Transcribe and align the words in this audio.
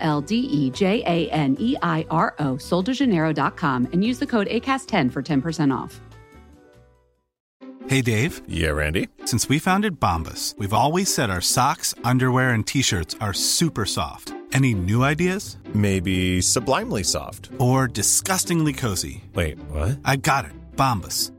L 0.00 0.20
D 0.20 0.36
E 0.36 0.70
J 0.70 1.02
A 1.06 1.30
N 1.30 1.56
E 1.58 1.76
I 1.82 2.06
R 2.10 2.34
O, 2.38 2.54
soldejaneiro.com, 2.54 3.88
and 3.92 4.04
use 4.04 4.18
the 4.18 4.26
code 4.26 4.48
ACAST10 4.48 5.12
for 5.12 5.22
10% 5.22 5.76
off. 5.76 6.00
Hey, 7.88 8.02
Dave. 8.02 8.42
Yeah, 8.48 8.70
Randy. 8.70 9.08
Since 9.26 9.48
we 9.48 9.60
founded 9.60 10.00
Bombas, 10.00 10.58
we've 10.58 10.72
always 10.72 11.12
said 11.12 11.30
our 11.30 11.40
socks, 11.40 11.94
underwear, 12.02 12.50
and 12.50 12.66
t 12.66 12.82
shirts 12.82 13.14
are 13.20 13.32
super 13.32 13.86
soft. 13.86 14.32
Any 14.52 14.74
new 14.74 15.04
ideas? 15.04 15.56
Maybe 15.72 16.40
sublimely 16.40 17.04
soft. 17.04 17.50
Or 17.58 17.86
disgustingly 17.86 18.72
cozy. 18.72 19.22
Wait, 19.34 19.58
what? 19.70 19.98
I 20.04 20.16
got 20.16 20.46
it. 20.46 20.52
Bombas. 20.76 21.30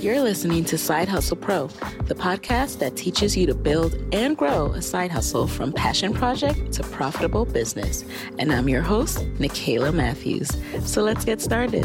You're 0.00 0.22
listening 0.22 0.64
to 0.64 0.78
Side 0.78 1.10
Hustle 1.10 1.36
Pro, 1.36 1.66
the 2.06 2.14
podcast 2.14 2.78
that 2.78 2.96
teaches 2.96 3.36
you 3.36 3.44
to 3.44 3.54
build 3.54 3.94
and 4.14 4.34
grow 4.34 4.72
a 4.72 4.80
side 4.80 5.10
hustle 5.10 5.46
from 5.46 5.74
passion 5.74 6.14
project 6.14 6.72
to 6.72 6.82
profitable 6.84 7.44
business. 7.44 8.02
And 8.38 8.50
I'm 8.50 8.66
your 8.66 8.80
host, 8.80 9.18
Nicaila 9.34 9.92
Matthews. 9.92 10.56
So 10.86 11.02
let's 11.02 11.26
get 11.26 11.42
started. 11.42 11.84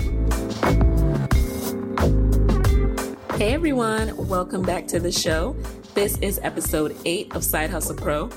Hey 3.34 3.53
everyone, 3.53 4.16
welcome 4.30 4.62
back 4.62 4.88
to 4.88 5.00
the 5.02 5.12
show. 5.12 5.53
This 5.94 6.18
is 6.20 6.40
episode 6.42 6.96
8 7.03 7.36
of 7.36 7.44
Side 7.44 7.70
Hustle 7.70 7.97
Pro. 7.97 8.30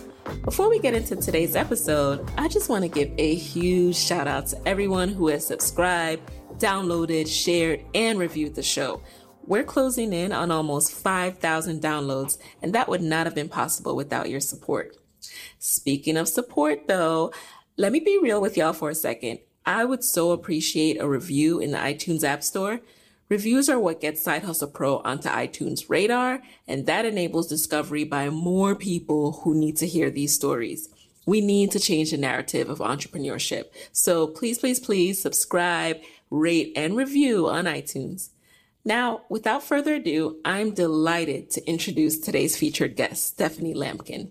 Before 0.42 0.68
we 0.68 0.80
get 0.80 0.94
into 0.94 1.14
today's 1.14 1.54
episode, 1.54 2.28
I 2.36 2.48
just 2.48 2.68
want 2.68 2.82
to 2.82 2.88
give 2.88 3.12
a 3.16 3.36
huge 3.36 3.94
shout 3.94 4.26
out 4.26 4.48
to 4.48 4.68
everyone 4.68 5.10
who 5.10 5.28
has 5.28 5.46
subscribed, 5.46 6.32
downloaded, 6.58 7.28
shared, 7.28 7.84
and 7.94 8.18
reviewed 8.18 8.56
the 8.56 8.62
show. 8.62 9.00
We're 9.48 9.64
closing 9.64 10.12
in 10.12 10.30
on 10.30 10.50
almost 10.50 10.92
5,000 10.92 11.80
downloads, 11.80 12.36
and 12.60 12.74
that 12.74 12.86
would 12.86 13.00
not 13.00 13.24
have 13.24 13.34
been 13.34 13.48
possible 13.48 13.96
without 13.96 14.28
your 14.28 14.40
support. 14.40 14.98
Speaking 15.58 16.18
of 16.18 16.28
support, 16.28 16.86
though, 16.86 17.32
let 17.78 17.90
me 17.90 17.98
be 17.98 18.18
real 18.22 18.42
with 18.42 18.58
y'all 18.58 18.74
for 18.74 18.90
a 18.90 18.94
second. 18.94 19.38
I 19.64 19.86
would 19.86 20.04
so 20.04 20.32
appreciate 20.32 21.00
a 21.00 21.08
review 21.08 21.60
in 21.60 21.70
the 21.70 21.78
iTunes 21.78 22.24
App 22.24 22.44
Store. 22.44 22.80
Reviews 23.30 23.70
are 23.70 23.78
what 23.78 24.02
gets 24.02 24.22
Side 24.22 24.42
Hustle 24.42 24.68
Pro 24.68 24.98
onto 24.98 25.30
iTunes 25.30 25.88
radar, 25.88 26.42
and 26.66 26.84
that 26.84 27.06
enables 27.06 27.48
discovery 27.48 28.04
by 28.04 28.28
more 28.28 28.74
people 28.74 29.32
who 29.32 29.54
need 29.54 29.78
to 29.78 29.86
hear 29.86 30.10
these 30.10 30.34
stories. 30.34 30.90
We 31.24 31.40
need 31.40 31.70
to 31.70 31.80
change 31.80 32.10
the 32.10 32.18
narrative 32.18 32.68
of 32.68 32.80
entrepreneurship. 32.80 33.64
So 33.92 34.26
please, 34.26 34.58
please, 34.58 34.78
please 34.78 35.22
subscribe, 35.22 35.96
rate, 36.28 36.74
and 36.76 36.98
review 36.98 37.48
on 37.48 37.64
iTunes. 37.64 38.28
Now, 38.88 39.24
without 39.28 39.62
further 39.62 39.96
ado, 39.96 40.38
I'm 40.46 40.72
delighted 40.72 41.50
to 41.50 41.68
introduce 41.68 42.18
today's 42.18 42.56
featured 42.56 42.96
guest, 42.96 43.26
Stephanie 43.26 43.74
Lampkin. 43.74 44.30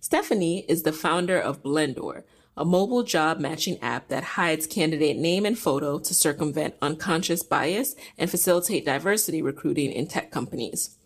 Stephanie 0.00 0.66
is 0.68 0.82
the 0.82 0.92
founder 0.92 1.40
of 1.40 1.62
Blendoor, 1.62 2.24
a 2.58 2.64
mobile 2.66 3.04
job 3.04 3.40
matching 3.40 3.78
app 3.80 4.08
that 4.08 4.36
hides 4.36 4.66
candidate 4.66 5.16
name 5.16 5.46
and 5.46 5.58
photo 5.58 5.98
to 5.98 6.12
circumvent 6.12 6.74
unconscious 6.82 7.42
bias 7.42 7.94
and 8.18 8.30
facilitate 8.30 8.84
diversity 8.84 9.40
recruiting 9.40 9.90
in 9.90 10.06
tech 10.06 10.30
companies. 10.30 10.98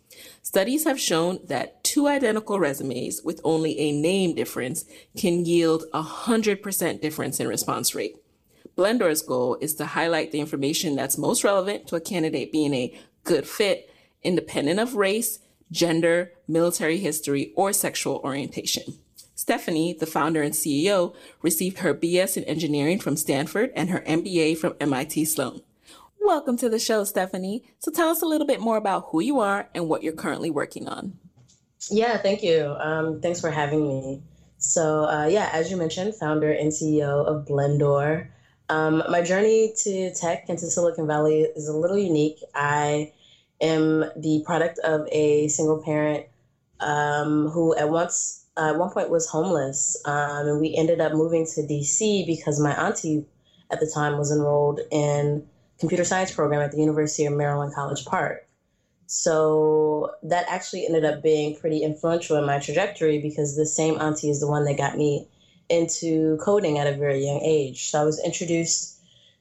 Studies 0.43 0.83
have 0.83 0.99
shown 0.99 1.39
that 1.45 1.85
two 1.85 2.09
identical 2.09 2.59
resumes 2.59 3.23
with 3.23 3.41
only 3.45 3.79
a 3.79 3.93
name 3.93 4.35
difference 4.35 4.85
can 5.17 5.45
yield 5.45 5.85
a 5.95 6.03
100% 6.03 7.01
difference 7.01 7.39
in 7.39 7.47
response 7.47 7.95
rate. 7.95 8.17
Blendoor's 8.77 9.23
goal 9.23 9.57
is 9.61 9.75
to 9.75 9.87
highlight 9.87 10.33
the 10.33 10.41
information 10.41 10.97
that's 10.97 11.19
most 11.19 11.45
relevant 11.45 11.87
to 11.89 11.97
a 11.97 12.01
candidate 12.01 12.53
being 12.53 12.75
a 12.75 12.99
good 13.25 13.47
fit, 13.47 13.91
independent 14.23 14.81
of 14.81 14.97
race, 14.97 15.39
gender, 15.71 16.33
military 16.49 16.99
history, 16.99 17.53
or 17.57 17.73
sexual 17.73 18.21
orientation. 18.25 18.95
Stephanie, 19.35 19.95
the 19.95 20.07
founder 20.07 20.43
and 20.43 20.53
CEO, 20.53 21.15
received 21.43 21.79
her 21.79 21.95
BS 21.95 22.37
in 22.37 22.45
engineering 22.45 22.99
from 22.99 23.17
Stanford 23.17 23.71
and 23.75 23.89
her 23.91 24.01
MBA 24.01 24.59
from 24.59 24.75
MIT 24.81 25.25
Sloan. 25.25 25.63
Welcome 26.21 26.59
to 26.59 26.69
the 26.69 26.79
show, 26.79 27.05
Stephanie. 27.05 27.65
So 27.79 27.91
tell 27.91 28.11
us 28.11 28.21
a 28.21 28.27
little 28.27 28.47
bit 28.47 28.61
more 28.61 28.77
about 28.77 29.07
who 29.09 29.21
you 29.21 29.41
are 29.41 29.69
and 29.75 29.89
what 29.89 30.03
you're 30.03 30.13
currently 30.13 30.51
working 30.51 30.89
on. 30.89 31.15
Yeah, 31.91 32.19
thank 32.19 32.43
you. 32.43 32.77
Um, 32.79 33.21
thanks 33.21 33.41
for 33.41 33.51
having 33.51 33.89
me. 33.89 34.23
So, 34.59 35.07
uh, 35.07 35.27
yeah, 35.27 35.49
as 35.53 35.71
you 35.71 35.79
mentioned, 35.79 36.15
founder 36.15 36.53
and 36.53 36.71
CEO 36.71 37.25
of 37.27 37.47
Blendor. 37.47 38.29
Um, 38.71 39.03
my 39.11 39.21
journey 39.21 39.75
to 39.83 40.15
tech 40.15 40.45
and 40.49 40.57
to 40.57 40.67
Silicon 40.67 41.09
Valley 41.09 41.41
is 41.57 41.67
a 41.67 41.77
little 41.77 41.99
unique. 41.99 42.39
I 42.55 43.13
am 43.61 44.05
the 44.15 44.45
product 44.47 44.79
of 44.85 45.09
a 45.11 45.49
single 45.49 45.83
parent 45.83 46.27
um, 46.79 47.49
who 47.49 47.77
at 47.77 47.91
once 47.91 48.45
uh, 48.57 48.71
at 48.71 48.79
one 48.79 48.91
point 48.91 49.11
was 49.11 49.27
homeless, 49.29 50.01
um, 50.05 50.47
and 50.47 50.61
we 50.61 50.77
ended 50.77 51.01
up 51.01 51.13
moving 51.13 51.47
to 51.47 51.63
DC 51.63 52.25
because 52.27 52.61
my 52.61 52.73
auntie 52.81 53.25
at 53.73 53.81
the 53.81 53.91
time 53.93 54.17
was 54.19 54.31
enrolled 54.31 54.79
in 54.93 55.45
computer 55.81 56.05
science 56.05 56.31
program 56.33 56.61
at 56.61 56.71
the 56.71 56.79
University 56.79 57.25
of 57.25 57.33
Maryland 57.33 57.75
College 57.75 58.05
Park. 58.05 58.47
So 59.07 60.13
that 60.23 60.47
actually 60.49 60.87
ended 60.87 61.05
up 61.05 61.25
being 61.25 61.57
pretty 61.57 61.83
influential 61.83 62.37
in 62.37 62.47
my 62.47 62.61
trajectory 62.61 63.21
because 63.21 63.57
the 63.57 63.67
same 63.67 64.01
auntie 64.01 64.31
is 64.31 64.39
the 64.39 64.47
one 64.47 64.65
that 64.67 64.77
got 64.77 64.97
me 64.97 65.27
into 65.71 66.37
coding 66.39 66.79
at 66.79 66.87
a 66.87 66.97
very 66.97 67.25
young 67.25 67.41
age. 67.43 67.91
So 67.91 68.01
I 68.01 68.05
was 68.05 68.21
introduced 68.25 68.99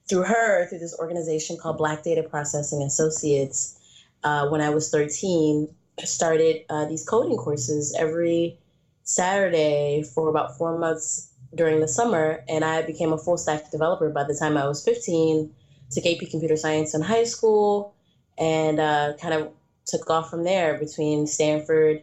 through 0.08 0.24
her 0.24 0.68
through 0.68 0.80
this 0.80 0.96
organization 1.00 1.58
called 1.58 1.78
Black 1.78 2.04
Data 2.04 2.24
Processing 2.24 2.82
Associates 2.84 3.80
uh, 4.24 4.48
when 4.48 4.62
I 4.62 4.70
was 4.70 4.90
13. 4.90 5.68
I 6.00 6.06
started 6.06 6.62
uh, 6.70 6.86
these 6.86 7.04
coding 7.04 7.38
courses 7.38 7.96
every 7.98 8.56
Saturday 9.04 10.04
for 10.04 10.30
about 10.30 10.56
four 10.58 10.78
months 10.78 11.28
during 11.56 11.80
the 11.80 11.88
summer, 11.88 12.40
and 12.48 12.64
I 12.64 12.84
became 12.84 13.12
a 13.12 13.18
full 13.18 13.38
stack 13.38 13.70
developer 13.72 14.10
by 14.10 14.24
the 14.24 14.36
time 14.36 14.58
I 14.58 14.68
was 14.68 14.84
15. 14.84 15.50
Took 15.92 16.06
AP 16.06 16.30
Computer 16.30 16.56
Science 16.56 16.94
in 16.94 17.02
high 17.02 17.24
school, 17.24 17.90
and 18.38 18.80
uh, 18.80 19.14
kind 19.20 19.34
of 19.34 19.52
took 19.86 20.10
off 20.10 20.30
from 20.30 20.44
there 20.44 20.76
between 20.76 21.26
Stanford 21.26 22.00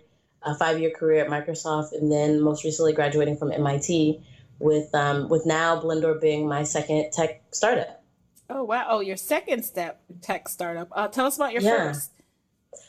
a 0.46 0.54
five 0.54 0.80
year 0.80 0.90
career 0.90 1.24
at 1.24 1.30
Microsoft, 1.30 1.92
and 1.92 2.10
then 2.10 2.40
most 2.40 2.64
recently 2.64 2.92
graduating 2.92 3.36
from 3.36 3.52
MIT 3.52 4.22
with 4.58 4.94
um, 4.94 5.28
with 5.28 5.44
now 5.44 5.80
Blendoor 5.80 6.20
being 6.20 6.48
my 6.48 6.62
second 6.62 7.10
tech 7.12 7.42
startup. 7.50 8.02
Oh 8.48 8.64
wow! 8.64 8.86
Oh, 8.88 9.00
your 9.00 9.16
second 9.16 9.64
step 9.64 10.00
tech 10.22 10.48
startup. 10.48 10.88
Uh, 10.92 11.08
tell 11.08 11.26
us 11.26 11.36
about 11.36 11.52
your 11.52 11.62
yeah. 11.62 11.92
first. 11.92 12.12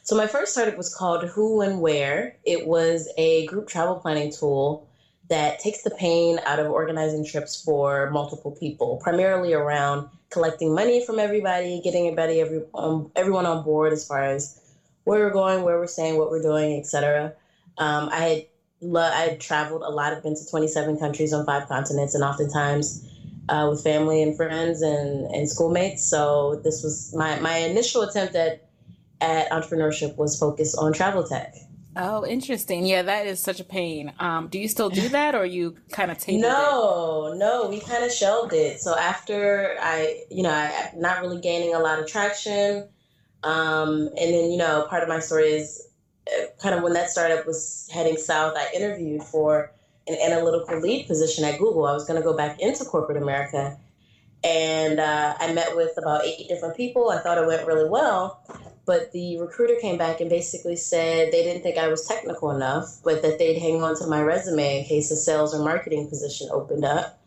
So 0.03 0.15
my 0.15 0.27
first 0.27 0.53
startup 0.53 0.77
was 0.77 0.93
called 0.93 1.27
Who 1.29 1.61
and 1.61 1.81
Where. 1.81 2.37
It 2.45 2.67
was 2.67 3.11
a 3.17 3.45
group 3.47 3.67
travel 3.67 3.95
planning 3.95 4.31
tool 4.31 4.87
that 5.29 5.59
takes 5.59 5.81
the 5.83 5.91
pain 5.91 6.39
out 6.45 6.59
of 6.59 6.67
organizing 6.67 7.25
trips 7.25 7.61
for 7.61 8.09
multiple 8.11 8.51
people, 8.51 8.97
primarily 9.03 9.53
around 9.53 10.07
collecting 10.29 10.73
money 10.73 11.05
from 11.05 11.19
everybody, 11.19 11.81
getting 11.83 12.07
everybody 12.07 12.39
every 12.39 12.61
um, 12.75 13.11
everyone 13.15 13.45
on 13.45 13.63
board 13.63 13.93
as 13.93 14.05
far 14.07 14.23
as 14.23 14.61
where 15.03 15.19
we're 15.19 15.31
going, 15.31 15.63
where 15.63 15.79
we're 15.79 15.87
staying, 15.87 16.17
what 16.17 16.29
we're 16.29 16.41
doing, 16.41 16.79
etc. 16.79 17.33
Um, 17.77 18.09
I 18.11 18.19
had 18.19 18.45
lo- 18.81 19.01
I 19.01 19.21
had 19.21 19.39
traveled 19.39 19.81
a 19.83 19.89
lot. 19.89 20.13
I've 20.13 20.23
been 20.23 20.35
to 20.35 20.49
27 20.49 20.97
countries 20.99 21.33
on 21.33 21.45
five 21.45 21.67
continents, 21.67 22.15
and 22.15 22.23
oftentimes 22.23 23.07
uh, 23.49 23.67
with 23.69 23.83
family 23.83 24.21
and 24.21 24.35
friends 24.35 24.81
and, 24.81 25.25
and 25.33 25.49
schoolmates. 25.49 26.03
So 26.03 26.59
this 26.63 26.83
was 26.83 27.13
my 27.15 27.39
my 27.39 27.57
initial 27.57 28.01
attempt 28.01 28.35
at 28.35 28.67
at 29.21 29.49
entrepreneurship 29.49 30.15
was 30.17 30.37
focused 30.37 30.77
on 30.77 30.93
travel 30.93 31.23
tech. 31.23 31.55
Oh, 31.99 32.23
interesting. 32.23 32.85
Yeah, 32.85 33.01
that 33.01 33.25
is 33.25 33.39
such 33.41 33.59
a 33.59 33.63
pain. 33.63 34.13
Um, 34.19 34.49
do 34.49 34.59
you 34.59 34.67
still 34.67 34.89
do 34.89 35.09
that, 35.09 35.33
or 35.33 35.45
you 35.45 35.77
kind 35.91 36.11
of 36.11 36.19
take? 36.19 36.39
No, 36.39 37.31
it? 37.33 37.37
no, 37.37 37.67
we 37.69 37.79
kind 37.79 38.03
of 38.03 38.11
shelved 38.11 38.53
it. 38.53 38.79
So 38.79 38.95
after 38.95 39.75
I, 39.81 40.23
you 40.29 40.43
know, 40.43 40.51
I 40.51 40.91
not 40.95 41.21
really 41.21 41.41
gaining 41.41 41.73
a 41.73 41.79
lot 41.79 41.99
of 41.99 42.07
traction, 42.07 42.87
um, 43.43 44.09
and 44.17 44.33
then 44.33 44.51
you 44.51 44.57
know, 44.57 44.85
part 44.89 45.03
of 45.03 45.09
my 45.09 45.19
story 45.19 45.47
is 45.53 45.86
kind 46.59 46.75
of 46.75 46.83
when 46.83 46.93
that 46.93 47.09
startup 47.09 47.45
was 47.45 47.89
heading 47.91 48.17
south. 48.17 48.55
I 48.57 48.69
interviewed 48.75 49.23
for 49.23 49.71
an 50.07 50.17
analytical 50.23 50.79
lead 50.79 51.07
position 51.07 51.43
at 51.43 51.59
Google. 51.59 51.85
I 51.85 51.93
was 51.93 52.05
going 52.05 52.19
to 52.19 52.23
go 52.23 52.35
back 52.35 52.59
into 52.59 52.85
corporate 52.85 53.21
America, 53.21 53.77
and 54.43 54.99
uh, 54.99 55.35
I 55.39 55.53
met 55.53 55.75
with 55.75 55.97
about 55.97 56.25
eight 56.25 56.47
different 56.47 56.77
people. 56.77 57.09
I 57.09 57.19
thought 57.19 57.37
it 57.37 57.47
went 57.47 57.67
really 57.67 57.89
well, 57.89 58.41
but 58.85 59.11
the 59.11 59.37
recruiter 59.39 59.75
came 59.81 59.97
back 59.97 60.21
and 60.21 60.29
basically 60.29 60.75
said 60.75 61.31
they 61.31 61.43
didn't 61.43 61.61
think 61.63 61.77
I 61.77 61.87
was 61.89 62.05
technical 62.07 62.51
enough, 62.51 62.99
but 63.03 63.21
that 63.21 63.37
they'd 63.37 63.59
hang 63.59 63.83
on 63.83 63.97
to 63.97 64.07
my 64.07 64.21
resume 64.21 64.79
in 64.79 64.85
case 64.85 65.11
a 65.11 65.17
sales 65.17 65.53
or 65.53 65.63
marketing 65.63 66.07
position 66.07 66.47
opened 66.51 66.85
up. 66.85 67.19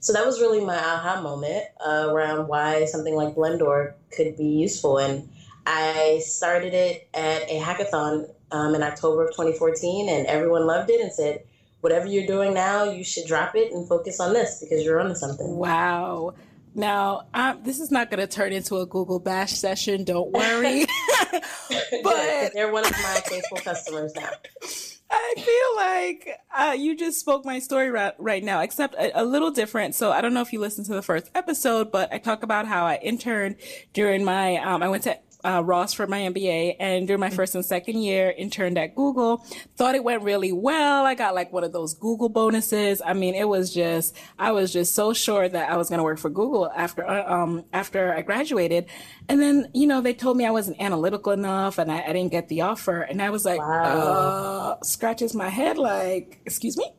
So 0.00 0.12
that 0.12 0.26
was 0.26 0.40
really 0.40 0.60
my 0.60 0.76
aha 0.76 1.20
moment 1.22 1.64
uh, 1.84 2.08
around 2.10 2.48
why 2.48 2.84
something 2.84 3.14
like 3.14 3.34
Blendoor 3.34 3.94
could 4.14 4.36
be 4.36 4.44
useful. 4.44 4.98
And 4.98 5.28
I 5.66 6.20
started 6.24 6.74
it 6.74 7.08
at 7.14 7.50
a 7.50 7.58
hackathon 7.58 8.30
um, 8.52 8.74
in 8.74 8.82
October 8.82 9.24
of 9.24 9.30
2014, 9.30 10.08
and 10.08 10.26
everyone 10.26 10.66
loved 10.66 10.90
it 10.90 11.00
and 11.00 11.12
said, 11.12 11.44
whatever 11.80 12.06
you're 12.06 12.26
doing 12.26 12.54
now, 12.54 12.84
you 12.84 13.04
should 13.04 13.26
drop 13.26 13.54
it 13.54 13.72
and 13.72 13.86
focus 13.88 14.20
on 14.20 14.32
this 14.32 14.60
because 14.60 14.84
you're 14.84 15.00
onto 15.00 15.14
something. 15.14 15.56
Wow. 15.56 16.34
Now, 16.74 17.22
um, 17.32 17.60
this 17.62 17.80
is 17.80 17.90
not 17.90 18.10
going 18.10 18.20
to 18.20 18.26
turn 18.26 18.52
into 18.52 18.76
a 18.76 18.86
Google 18.86 19.18
Bash 19.18 19.52
session. 19.52 20.04
Don't 20.04 20.30
worry. 20.30 20.84
but 22.02 22.52
they're 22.52 22.70
one 22.70 22.84
of 22.84 22.92
my 22.92 23.20
faithful 23.26 23.58
customers 23.58 24.12
now. 24.14 24.30
I 25.10 25.34
feel 25.36 25.76
like 25.76 26.38
uh, 26.54 26.72
you 26.76 26.96
just 26.96 27.20
spoke 27.20 27.44
my 27.44 27.60
story 27.60 27.90
right, 27.90 28.12
right 28.18 28.42
now, 28.42 28.60
except 28.60 28.94
a, 28.96 29.20
a, 29.20 29.24
little 29.24 29.52
different. 29.52 29.94
So 29.94 30.10
I 30.10 30.20
don't 30.20 30.34
know 30.34 30.40
if 30.40 30.52
you 30.52 30.58
listened 30.58 30.86
to 30.88 30.94
the 30.94 31.02
first 31.02 31.30
episode, 31.34 31.92
but 31.92 32.12
I 32.12 32.18
talk 32.18 32.42
about 32.42 32.66
how 32.66 32.84
I 32.84 32.96
interned 32.96 33.56
during 33.92 34.24
my, 34.24 34.56
um, 34.56 34.82
I 34.82 34.88
went 34.88 35.04
to 35.04 35.16
uh, 35.46 35.62
Ross 35.62 35.92
for 35.92 36.06
my 36.06 36.20
MBA 36.20 36.76
and 36.80 37.06
during 37.06 37.20
my 37.20 37.30
first 37.30 37.54
and 37.54 37.64
second 37.64 38.02
year 38.02 38.34
interned 38.36 38.76
at 38.76 38.94
Google. 38.94 39.38
Thought 39.76 39.94
it 39.94 40.02
went 40.02 40.22
really 40.22 40.52
well. 40.52 41.06
I 41.06 41.14
got 41.14 41.34
like 41.34 41.52
one 41.52 41.62
of 41.62 41.72
those 41.72 41.94
Google 41.94 42.28
bonuses. 42.28 43.00
I 43.04 43.12
mean, 43.12 43.34
it 43.34 43.48
was 43.48 43.72
just, 43.72 44.16
I 44.38 44.52
was 44.52 44.72
just 44.72 44.94
so 44.94 45.12
sure 45.12 45.48
that 45.48 45.70
I 45.70 45.76
was 45.76 45.88
going 45.88 45.98
to 45.98 46.04
work 46.04 46.18
for 46.18 46.30
Google 46.30 46.70
after, 46.74 47.08
uh, 47.08 47.32
um, 47.32 47.64
after 47.72 48.12
I 48.12 48.22
graduated. 48.22 48.86
And 49.28 49.40
then, 49.40 49.70
you 49.72 49.86
know, 49.86 50.00
they 50.00 50.14
told 50.14 50.36
me 50.36 50.44
I 50.44 50.50
wasn't 50.50 50.80
analytical 50.80 51.32
enough 51.32 51.78
and 51.78 51.90
I, 51.92 52.02
I 52.02 52.12
didn't 52.12 52.32
get 52.32 52.48
the 52.48 52.62
offer. 52.62 53.02
And 53.02 53.22
I 53.22 53.30
was 53.30 53.44
like, 53.44 53.60
wow. 53.60 54.78
uh, 54.80 54.82
scratches 54.82 55.34
my 55.34 55.48
head 55.48 55.78
like, 55.78 56.40
excuse 56.44 56.76
me? 56.76 56.90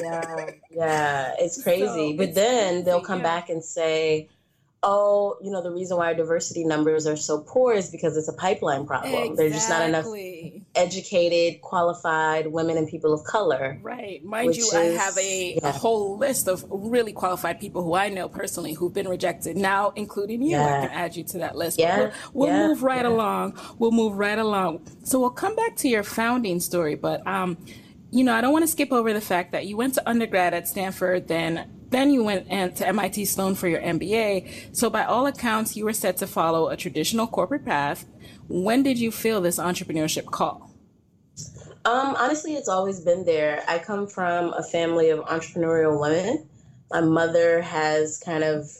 yeah, 0.00 0.50
yeah, 0.70 1.32
it's 1.38 1.62
crazy. 1.64 2.12
So, 2.12 2.16
but 2.16 2.28
it's 2.28 2.34
then 2.34 2.72
crazy, 2.72 2.84
they'll 2.84 3.00
come 3.00 3.18
yeah. 3.18 3.24
back 3.24 3.48
and 3.48 3.64
say, 3.64 4.28
oh, 4.82 5.36
you 5.42 5.50
know, 5.50 5.62
the 5.62 5.70
reason 5.70 5.98
why 5.98 6.06
our 6.06 6.14
diversity 6.14 6.64
numbers 6.64 7.06
are 7.06 7.16
so 7.16 7.40
poor 7.40 7.74
is 7.74 7.90
because 7.90 8.16
it's 8.16 8.28
a 8.28 8.32
pipeline 8.32 8.86
problem. 8.86 9.12
Exactly. 9.12 9.36
There's 9.36 9.52
just 9.52 9.68
not 9.68 9.82
enough 9.82 10.06
educated, 10.74 11.60
qualified 11.60 12.46
women 12.46 12.78
and 12.78 12.88
people 12.88 13.12
of 13.12 13.22
color. 13.24 13.78
Right. 13.82 14.24
Mind 14.24 14.56
you, 14.56 14.62
is, 14.62 14.74
I 14.74 14.84
have 14.84 15.18
a, 15.18 15.54
yeah. 15.54 15.68
a, 15.68 15.72
whole 15.72 16.16
list 16.16 16.48
of 16.48 16.64
really 16.70 17.12
qualified 17.12 17.60
people 17.60 17.82
who 17.82 17.94
I 17.94 18.08
know 18.08 18.28
personally 18.28 18.72
who've 18.72 18.92
been 18.92 19.08
rejected, 19.08 19.56
now 19.56 19.92
including 19.96 20.42
you. 20.42 20.52
Yeah. 20.52 20.64
I 20.64 20.86
can 20.86 20.90
add 20.96 21.14
you 21.14 21.24
to 21.24 21.38
that 21.38 21.56
list. 21.56 21.78
Yeah. 21.78 21.98
We'll, 21.98 22.12
we'll 22.32 22.48
yeah. 22.48 22.66
move 22.68 22.82
right 22.82 23.04
along. 23.04 23.58
We'll 23.78 23.92
move 23.92 24.16
right 24.16 24.38
along. 24.38 24.86
So 25.04 25.20
we'll 25.20 25.30
come 25.30 25.56
back 25.56 25.76
to 25.76 25.88
your 25.88 26.02
founding 26.02 26.58
story, 26.58 26.94
but 26.94 27.26
um, 27.26 27.58
you 28.10 28.24
know, 28.24 28.34
I 28.34 28.40
don't 28.40 28.52
want 28.52 28.62
to 28.62 28.68
skip 28.68 28.92
over 28.92 29.12
the 29.12 29.20
fact 29.20 29.52
that 29.52 29.66
you 29.66 29.76
went 29.76 29.94
to 29.94 30.08
undergrad 30.08 30.54
at 30.54 30.66
Stanford, 30.66 31.28
then 31.28 31.79
then 31.90 32.12
you 32.12 32.24
went 32.24 32.48
to 32.76 32.86
MIT 32.86 33.24
Sloan 33.26 33.54
for 33.54 33.68
your 33.68 33.80
MBA. 33.80 34.76
So 34.76 34.88
by 34.88 35.04
all 35.04 35.26
accounts, 35.26 35.76
you 35.76 35.84
were 35.84 35.92
set 35.92 36.16
to 36.18 36.26
follow 36.26 36.68
a 36.68 36.76
traditional 36.76 37.26
corporate 37.26 37.64
path. 37.64 38.06
When 38.48 38.82
did 38.82 38.98
you 38.98 39.10
feel 39.10 39.40
this 39.40 39.58
entrepreneurship 39.58 40.26
call? 40.26 40.70
Um, 41.84 42.14
honestly, 42.18 42.54
it's 42.54 42.68
always 42.68 43.00
been 43.00 43.24
there. 43.24 43.64
I 43.66 43.78
come 43.78 44.06
from 44.06 44.52
a 44.52 44.62
family 44.62 45.10
of 45.10 45.20
entrepreneurial 45.20 46.00
women. 46.00 46.48
My 46.90 47.00
mother 47.00 47.62
has 47.62 48.18
kind 48.18 48.44
of 48.44 48.70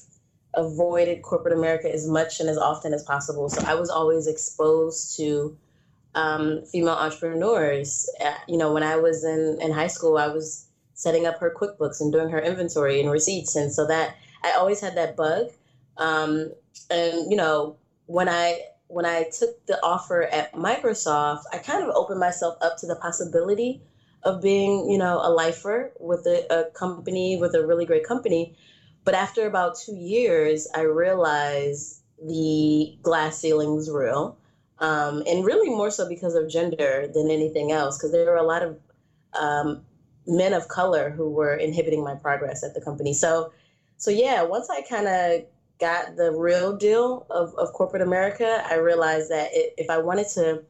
avoided 0.54 1.22
corporate 1.22 1.56
America 1.56 1.92
as 1.92 2.06
much 2.08 2.40
and 2.40 2.48
as 2.48 2.58
often 2.58 2.92
as 2.92 3.02
possible. 3.04 3.48
So 3.48 3.64
I 3.66 3.74
was 3.74 3.88
always 3.88 4.26
exposed 4.26 5.16
to 5.16 5.56
um, 6.14 6.62
female 6.70 6.94
entrepreneurs. 6.94 8.10
Uh, 8.22 8.34
you 8.48 8.58
know, 8.58 8.72
when 8.72 8.82
I 8.82 8.96
was 8.96 9.24
in, 9.24 9.58
in 9.60 9.72
high 9.72 9.86
school, 9.86 10.18
I 10.18 10.28
was 10.28 10.66
setting 11.00 11.26
up 11.26 11.38
her 11.40 11.50
QuickBooks 11.58 11.98
and 12.02 12.12
doing 12.12 12.28
her 12.28 12.38
inventory 12.38 13.00
and 13.00 13.10
receipts. 13.10 13.56
And 13.56 13.72
so 13.72 13.86
that 13.86 14.16
I 14.44 14.52
always 14.52 14.80
had 14.80 14.96
that 14.96 15.16
bug. 15.16 15.46
Um, 15.96 16.52
and 16.90 17.30
you 17.30 17.36
know, 17.36 17.76
when 18.04 18.28
I 18.28 18.60
when 18.88 19.06
I 19.06 19.24
took 19.32 19.64
the 19.66 19.82
offer 19.82 20.22
at 20.24 20.52
Microsoft, 20.52 21.44
I 21.54 21.58
kind 21.58 21.82
of 21.82 21.90
opened 21.94 22.20
myself 22.20 22.58
up 22.60 22.76
to 22.78 22.86
the 22.86 22.96
possibility 22.96 23.80
of 24.24 24.42
being, 24.42 24.90
you 24.90 24.98
know, 24.98 25.20
a 25.22 25.30
lifer 25.30 25.90
with 25.98 26.26
a, 26.26 26.44
a 26.52 26.70
company 26.72 27.38
with 27.38 27.54
a 27.54 27.66
really 27.66 27.86
great 27.86 28.06
company. 28.06 28.54
But 29.02 29.14
after 29.14 29.46
about 29.46 29.78
two 29.78 29.96
years, 29.96 30.68
I 30.74 30.82
realized 30.82 32.02
the 32.22 32.98
glass 33.00 33.38
ceiling 33.38 33.74
was 33.74 33.90
real. 33.90 34.36
Um, 34.80 35.22
and 35.26 35.44
really 35.46 35.70
more 35.70 35.90
so 35.90 36.06
because 36.08 36.34
of 36.34 36.50
gender 36.50 37.06
than 37.14 37.30
anything 37.30 37.70
else, 37.72 37.96
because 37.96 38.12
there 38.12 38.26
were 38.26 38.36
a 38.36 38.42
lot 38.42 38.62
of 38.62 38.78
um, 39.38 39.82
men 40.26 40.52
of 40.52 40.68
color 40.68 41.10
who 41.10 41.30
were 41.30 41.54
inhibiting 41.54 42.04
my 42.04 42.14
progress 42.14 42.62
at 42.62 42.74
the 42.74 42.80
company. 42.80 43.12
So, 43.12 43.52
so 43.96 44.10
yeah, 44.10 44.42
once 44.42 44.68
I 44.70 44.82
kind 44.82 45.08
of 45.08 45.42
got 45.80 46.16
the 46.16 46.30
real 46.32 46.76
deal 46.76 47.26
of, 47.30 47.54
of 47.56 47.72
corporate 47.72 48.02
America, 48.02 48.62
I 48.68 48.74
realized 48.76 49.30
that 49.30 49.50
it, 49.52 49.74
if 49.78 49.90
I 49.90 49.98
wanted 49.98 50.28
to 50.34 50.62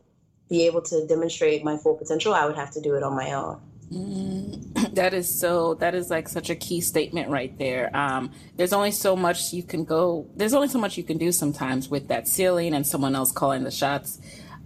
be 0.48 0.66
able 0.66 0.82
to 0.82 1.06
demonstrate 1.06 1.64
my 1.64 1.76
full 1.76 1.94
potential, 1.94 2.34
I 2.34 2.46
would 2.46 2.56
have 2.56 2.70
to 2.72 2.80
do 2.80 2.94
it 2.94 3.02
on 3.02 3.14
my 3.14 3.32
own. 3.32 3.60
Mm, 3.92 4.94
that 4.94 5.14
is 5.14 5.28
so. 5.28 5.74
That 5.74 5.94
is 5.94 6.10
like 6.10 6.28
such 6.28 6.48
a 6.48 6.54
key 6.54 6.80
statement 6.80 7.28
right 7.28 7.56
there. 7.58 7.94
Um, 7.96 8.30
there's 8.56 8.72
only 8.72 8.92
so 8.92 9.16
much 9.16 9.52
you 9.52 9.62
can 9.62 9.84
go. 9.84 10.28
There's 10.36 10.54
only 10.54 10.68
so 10.68 10.78
much 10.78 10.96
you 10.96 11.04
can 11.04 11.18
do 11.18 11.32
sometimes 11.32 11.88
with 11.88 12.08
that 12.08 12.28
ceiling 12.28 12.72
and 12.72 12.86
someone 12.86 13.16
else 13.16 13.32
calling 13.32 13.64
the 13.64 13.70
shots, 13.70 14.20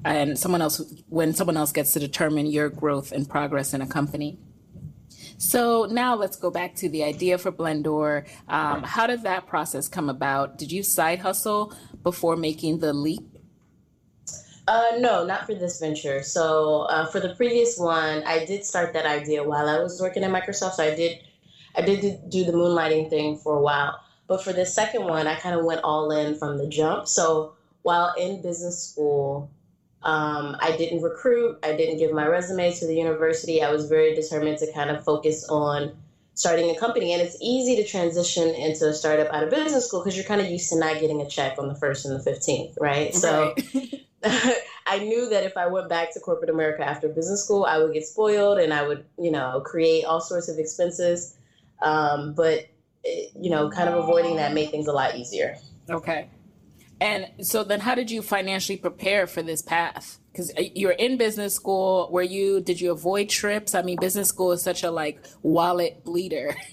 and 0.04 0.38
someone 0.38 0.60
else 0.60 0.82
when 1.08 1.32
someone 1.32 1.56
else 1.56 1.72
gets 1.72 1.92
to 1.94 2.00
determine 2.00 2.46
your 2.46 2.68
growth 2.68 3.12
and 3.12 3.28
progress 3.28 3.72
in 3.72 3.80
a 3.80 3.86
company. 3.86 4.38
So 5.38 5.86
now 5.90 6.14
let's 6.14 6.36
go 6.36 6.50
back 6.50 6.74
to 6.76 6.88
the 6.88 7.04
idea 7.04 7.38
for 7.38 7.52
Blendoor. 7.52 8.26
Um, 8.48 8.82
how 8.82 9.06
did 9.06 9.22
that 9.22 9.46
process 9.46 9.88
come 9.88 10.08
about? 10.08 10.58
Did 10.58 10.72
you 10.72 10.82
side 10.82 11.20
hustle 11.20 11.74
before 12.02 12.36
making 12.36 12.78
the 12.78 12.92
leap? 12.92 13.20
Uh, 14.66 14.92
no, 14.98 15.24
not 15.26 15.44
for 15.46 15.54
this 15.54 15.78
venture. 15.78 16.22
So 16.22 16.82
uh, 16.82 17.06
for 17.06 17.20
the 17.20 17.34
previous 17.34 17.78
one, 17.78 18.22
I 18.24 18.44
did 18.46 18.64
start 18.64 18.94
that 18.94 19.04
idea 19.04 19.42
while 19.44 19.68
I 19.68 19.78
was 19.78 20.00
working 20.00 20.24
at 20.24 20.30
Microsoft. 20.30 20.74
So 20.74 20.84
I 20.84 20.94
did, 20.94 21.18
I 21.76 21.82
did 21.82 22.30
do 22.30 22.44
the 22.44 22.52
moonlighting 22.52 23.10
thing 23.10 23.36
for 23.36 23.56
a 23.56 23.60
while. 23.60 24.00
But 24.26 24.42
for 24.42 24.54
the 24.54 24.64
second 24.64 25.04
one, 25.04 25.26
I 25.26 25.34
kind 25.34 25.54
of 25.54 25.66
went 25.66 25.82
all 25.84 26.10
in 26.10 26.34
from 26.36 26.56
the 26.56 26.66
jump. 26.66 27.08
So 27.08 27.54
while 27.82 28.14
in 28.18 28.40
business 28.40 28.82
school, 28.82 29.50
um, 30.04 30.56
I 30.60 30.76
didn't 30.76 31.02
recruit. 31.02 31.58
I 31.62 31.74
didn't 31.74 31.98
give 31.98 32.12
my 32.12 32.26
resume 32.26 32.72
to 32.74 32.86
the 32.86 32.94
university. 32.94 33.62
I 33.62 33.72
was 33.72 33.88
very 33.88 34.14
determined 34.14 34.58
to 34.58 34.70
kind 34.72 34.90
of 34.90 35.02
focus 35.02 35.48
on 35.48 35.92
starting 36.34 36.70
a 36.70 36.78
company. 36.78 37.12
And 37.12 37.22
it's 37.22 37.38
easy 37.40 37.76
to 37.76 37.84
transition 37.84 38.48
into 38.54 38.88
a 38.88 38.92
startup 38.92 39.32
out 39.32 39.44
of 39.44 39.50
business 39.50 39.86
school 39.86 40.00
because 40.00 40.16
you're 40.16 40.26
kind 40.26 40.40
of 40.40 40.48
used 40.48 40.68
to 40.70 40.78
not 40.78 41.00
getting 41.00 41.22
a 41.22 41.28
check 41.28 41.58
on 41.58 41.68
the 41.68 41.74
first 41.74 42.04
and 42.04 42.20
the 42.20 42.30
15th, 42.30 42.74
right? 42.80 43.14
So 43.14 43.54
I 44.86 44.98
knew 44.98 45.30
that 45.30 45.44
if 45.44 45.56
I 45.56 45.68
went 45.68 45.88
back 45.88 46.12
to 46.14 46.20
corporate 46.20 46.50
America 46.50 46.86
after 46.86 47.08
business 47.08 47.42
school, 47.42 47.64
I 47.64 47.78
would 47.78 47.94
get 47.94 48.04
spoiled 48.04 48.58
and 48.58 48.74
I 48.74 48.86
would, 48.86 49.06
you 49.18 49.30
know, 49.30 49.62
create 49.64 50.04
all 50.04 50.20
sorts 50.20 50.48
of 50.48 50.58
expenses. 50.58 51.34
Um, 51.80 52.34
but, 52.34 52.66
you 53.04 53.48
know, 53.48 53.70
kind 53.70 53.88
of 53.88 54.04
avoiding 54.04 54.36
that 54.36 54.52
made 54.52 54.70
things 54.70 54.86
a 54.86 54.92
lot 54.92 55.16
easier. 55.16 55.56
Okay. 55.88 56.28
And 57.04 57.46
so 57.46 57.62
then 57.64 57.80
how 57.80 57.94
did 57.94 58.10
you 58.10 58.22
financially 58.22 58.78
prepare 58.78 59.26
for 59.26 59.42
this 59.42 59.60
path? 59.60 60.18
Because 60.32 60.50
uh, 60.56 60.62
you're 60.74 60.92
in 60.92 61.18
business 61.18 61.54
school. 61.54 62.08
Were 62.10 62.22
you, 62.22 62.62
did 62.62 62.80
you 62.80 62.92
avoid 62.92 63.28
trips? 63.28 63.74
I 63.74 63.82
mean, 63.82 63.98
business 64.00 64.28
school 64.28 64.52
is 64.52 64.62
such 64.62 64.82
a 64.82 64.90
like 64.90 65.22
wallet 65.42 66.02
bleeder. 66.02 66.56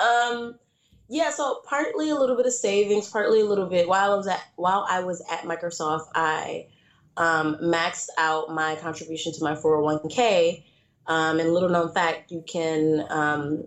um, 0.00 0.58
yeah, 1.08 1.30
so 1.30 1.60
partly 1.68 2.10
a 2.10 2.16
little 2.16 2.36
bit 2.36 2.46
of 2.46 2.52
savings, 2.52 3.08
partly 3.08 3.42
a 3.42 3.44
little 3.44 3.66
bit. 3.66 3.88
While 3.88 4.10
I 4.10 4.16
was 4.16 4.26
at 4.26 4.42
while 4.56 4.84
I 4.90 5.04
was 5.04 5.22
at 5.30 5.42
Microsoft, 5.42 6.08
I 6.12 6.66
um, 7.16 7.58
maxed 7.62 8.08
out 8.18 8.52
my 8.52 8.74
contribution 8.74 9.32
to 9.34 9.44
my 9.44 9.54
401k. 9.54 10.64
Um, 11.06 11.38
and 11.38 11.54
little 11.54 11.68
known 11.68 11.92
fact, 11.92 12.32
you 12.32 12.42
can 12.44 13.06
um, 13.08 13.64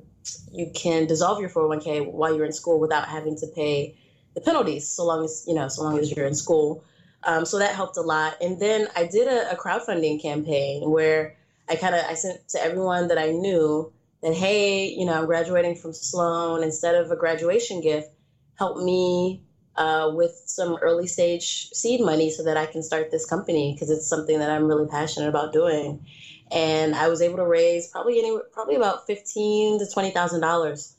you 0.52 0.70
can 0.76 1.08
dissolve 1.08 1.40
your 1.40 1.50
401k 1.50 2.12
while 2.12 2.36
you're 2.36 2.46
in 2.46 2.52
school 2.52 2.82
without 2.82 3.08
having 3.08 3.38
to 3.38 3.48
pay 3.56 3.98
the 4.34 4.42
penalties, 4.42 4.88
so 4.88 5.06
long 5.06 5.24
as 5.24 5.46
you 5.48 5.54
know, 5.54 5.68
so 5.68 5.84
long 5.84 6.00
as 6.00 6.12
you're 6.12 6.26
in 6.26 6.36
school. 6.36 6.84
Um, 7.26 7.46
so 7.46 7.58
that 7.60 7.74
helped 7.74 7.98
a 7.98 8.02
lot. 8.02 8.36
And 8.42 8.60
then 8.60 8.88
I 8.96 9.06
did 9.06 9.28
a, 9.28 9.52
a 9.52 9.56
crowdfunding 9.56 10.22
campaign 10.22 10.90
where 10.90 11.36
I 11.70 11.76
kind 11.76 11.96
of 11.96 12.04
I 12.06 12.16
sent 12.16 12.48
to 12.50 12.62
everyone 12.62 13.08
that 13.08 13.18
I 13.18 13.32
knew 13.32 13.92
that 14.22 14.34
hey, 14.34 14.88
you 14.88 15.06
know, 15.06 15.14
I'm 15.14 15.26
graduating 15.26 15.76
from 15.76 15.94
Sloan. 15.94 16.64
Instead 16.64 16.96
of 16.96 17.12
a 17.12 17.16
graduation 17.16 17.82
gift, 17.82 18.10
help 18.58 18.78
me 18.78 19.42
uh, 19.76 20.12
with 20.14 20.32
some 20.46 20.78
early 20.82 21.08
stage 21.08 21.70
seed 21.70 22.02
money 22.02 22.30
so 22.30 22.44
that 22.44 22.58
I 22.58 22.66
can 22.66 22.84
start 22.84 23.12
this 23.12 23.26
company 23.26 23.74
because 23.74 23.90
it's 23.90 24.08
something 24.08 24.40
that 24.40 24.50
I'm 24.50 24.66
really 24.66 24.88
passionate 24.88 25.30
about 25.30 25.54
doing. 25.54 26.06
And 26.52 26.94
I 26.94 27.08
was 27.08 27.22
able 27.22 27.38
to 27.38 27.46
raise 27.46 27.88
probably 27.88 28.20
anywhere, 28.20 28.44
probably 28.52 28.76
about 28.76 29.08
fifteen 29.08 29.80
to 29.80 29.90
twenty 29.92 30.12
thousand 30.12 30.44
um, 30.44 30.50
dollars 30.50 30.96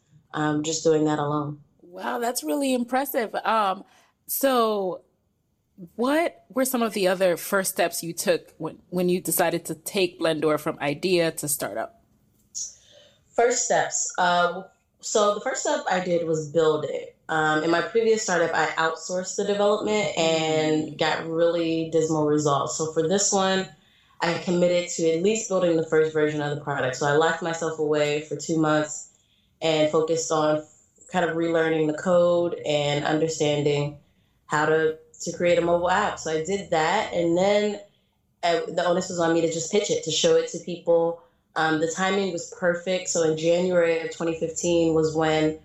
just 0.63 0.83
doing 0.85 1.05
that 1.05 1.19
alone. 1.19 1.61
Wow, 1.95 2.19
that's 2.19 2.43
really 2.43 2.75
impressive. 2.75 3.33
Um, 3.37 3.85
so, 4.27 5.03
what 5.95 6.45
were 6.49 6.65
some 6.65 6.83
of 6.83 6.93
the 6.93 7.07
other 7.07 7.37
first 7.37 7.71
steps 7.71 8.03
you 8.03 8.13
took 8.13 8.53
when, 8.59 8.79
when 8.89 9.09
you 9.09 9.21
decided 9.21 9.65
to 9.67 9.77
take 9.77 10.19
Blendoor 10.19 10.59
from 10.59 10.77
idea 10.81 11.31
to 11.31 11.47
startup? 11.47 12.03
First 13.37 13.67
steps. 13.67 14.13
Uh, 14.19 14.63
so 15.03 15.35
the 15.35 15.41
first 15.41 15.63
step 15.63 15.85
I 15.89 16.01
did 16.05 16.27
was 16.27 16.51
build 16.51 16.85
it. 16.85 17.17
Um, 17.29 17.63
in 17.63 17.71
my 17.71 17.81
previous 17.81 18.23
startup, 18.23 18.51
I 18.53 18.67
outsourced 18.71 19.37
the 19.37 19.45
development 19.45 20.19
and 20.19 20.99
got 20.99 21.25
really 21.29 21.91
dismal 21.91 22.27
results. 22.27 22.77
So 22.77 22.93
for 22.93 23.07
this 23.07 23.33
one, 23.33 23.69
I 24.21 24.39
committed 24.39 24.91
to 24.97 25.13
at 25.13 25.23
least 25.23 25.49
building 25.49 25.77
the 25.77 25.87
first 25.87 26.13
version 26.13 26.41
of 26.41 26.57
the 26.57 26.65
product. 26.65 26.97
So 26.97 27.07
I 27.07 27.13
locked 27.13 27.43
myself 27.43 27.79
away 27.79 28.23
for 28.23 28.35
two 28.35 28.59
months 28.59 29.11
and 29.63 29.93
focused 29.93 30.33
on 30.33 30.65
kind 31.15 31.31
of 31.31 31.37
relearning 31.37 31.87
the 31.87 31.95
code 31.95 32.57
and 32.67 33.05
understanding 33.05 33.97
how 34.47 34.67
to 34.67 34.99
to 35.23 35.33
create 35.33 35.59
a 35.59 35.63
mobile 35.63 35.91
app. 35.91 36.19
So 36.19 36.33
I 36.33 36.45
did 36.45 36.71
that, 36.71 37.15
and 37.15 37.39
then 37.39 37.81
uh, 38.43 38.61
the 38.67 38.85
onus 38.85 39.09
was 39.09 39.21
on 39.21 39.33
me 39.33 39.41
to 39.43 39.51
just 39.51 39.73
pitch 39.73 39.91
it, 39.91 40.05
to 40.05 40.11
show 40.11 40.37
it 40.37 40.49
to 40.51 40.59
people, 40.59 41.23
um, 41.57 41.81
the 41.81 41.89
timing 41.89 42.33
was 42.33 42.53
perfect. 42.59 43.09
So 43.09 43.23
in 43.23 43.39
January 43.39 44.01
of 44.01 44.11
2015 44.11 44.93
was 44.93 45.15
when 45.15 45.57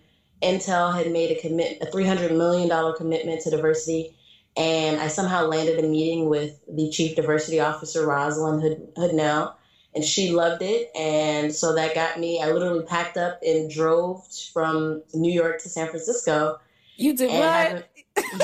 Intel 0.42 0.96
had 0.96 1.12
made 1.12 1.32
a 1.32 1.36
commit 1.36 1.80
a 1.82 1.88
300 1.88 2.32
million 2.32 2.70
dollar 2.70 2.94
commitment 2.94 3.42
to 3.42 3.50
diversity, 3.50 4.14
and 4.56 5.00
I 5.00 5.08
somehow 5.08 5.46
landed 5.46 5.84
a 5.84 5.88
meeting 5.88 6.30
with 6.30 6.52
the 6.72 6.90
chief 6.90 7.16
diversity 7.16 7.60
officer 7.60 8.06
Rosalind 8.06 8.62
Hood, 8.62 8.94
Hudnell, 8.96 9.52
and 10.00 10.08
she 10.08 10.32
loved 10.32 10.62
it. 10.62 10.92
And 10.96 11.54
so 11.54 11.76
that 11.76 11.94
got 11.94 12.18
me. 12.18 12.42
I 12.42 12.52
literally 12.52 12.86
packed 12.86 13.18
up 13.18 13.40
and 13.46 13.70
drove 13.70 14.26
from 14.54 15.04
New 15.14 15.32
York 15.32 15.62
to 15.64 15.70
San 15.70 15.90
Francisco. 15.90 16.58
You 16.96 17.16
did 17.16 17.32
what? 17.32 17.90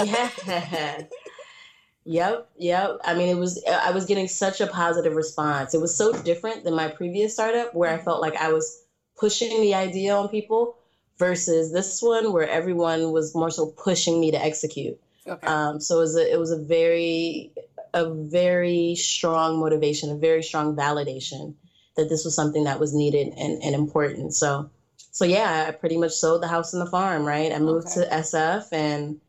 Yeah. 0.06 1.04
Yep, 2.08 2.52
yep. 2.60 3.00
I 3.04 3.16
mean, 3.16 3.30
it 3.30 3.40
was 3.40 3.64
I 3.68 3.90
was 3.90 4.06
getting 4.06 4.28
such 4.28 4.62
a 4.62 4.68
positive 4.68 5.16
response. 5.16 5.74
It 5.74 5.82
was 5.82 5.98
so 5.98 6.14
different 6.22 6.64
than 6.64 6.76
my 6.76 6.88
previous 6.88 7.34
startup 7.34 7.74
where 7.74 7.92
I 7.92 7.98
felt 7.98 8.22
like 8.22 8.36
I 8.36 8.54
was 8.54 8.84
pushing 9.18 9.60
the 9.60 9.74
idea 9.74 10.16
on 10.16 10.30
people 10.30 10.78
versus 11.18 11.74
this 11.74 12.04
one 12.04 12.32
where 12.32 12.48
everyone 12.48 13.12
was 13.12 13.34
more 13.34 13.50
so 13.50 13.66
pushing 13.66 14.20
me 14.20 14.30
to 14.30 14.40
execute. 14.40 15.00
Okay. 15.26 15.48
Um, 15.48 15.82
so 15.82 15.98
it 15.98 16.02
was 16.02 16.16
a, 16.16 16.34
it 16.34 16.38
was 16.38 16.52
a 16.52 16.60
very 16.60 17.52
a 17.96 18.14
very 18.14 18.94
strong 18.96 19.58
motivation, 19.60 20.12
a 20.12 20.18
very 20.18 20.44
strong 20.44 20.76
validation 20.76 21.56
that 21.96 22.10
this 22.10 22.26
was 22.26 22.36
something 22.36 22.66
that 22.66 22.80
was 22.80 22.94
needed 22.94 23.34
and, 23.38 23.64
and 23.64 23.74
important. 23.74 24.36
So 24.36 24.70
so 25.12 25.24
yeah, 25.24 25.66
I 25.70 25.72
pretty 25.72 25.98
much 25.98 26.12
sold 26.12 26.44
the 26.44 26.48
house 26.50 26.74
and 26.74 26.82
the 26.82 26.92
farm, 26.92 27.24
right? 27.24 27.54
I 27.54 27.60
moved 27.60 27.88
okay. 27.88 28.02
to 28.02 28.16
SF 28.16 28.74
and 28.74 29.22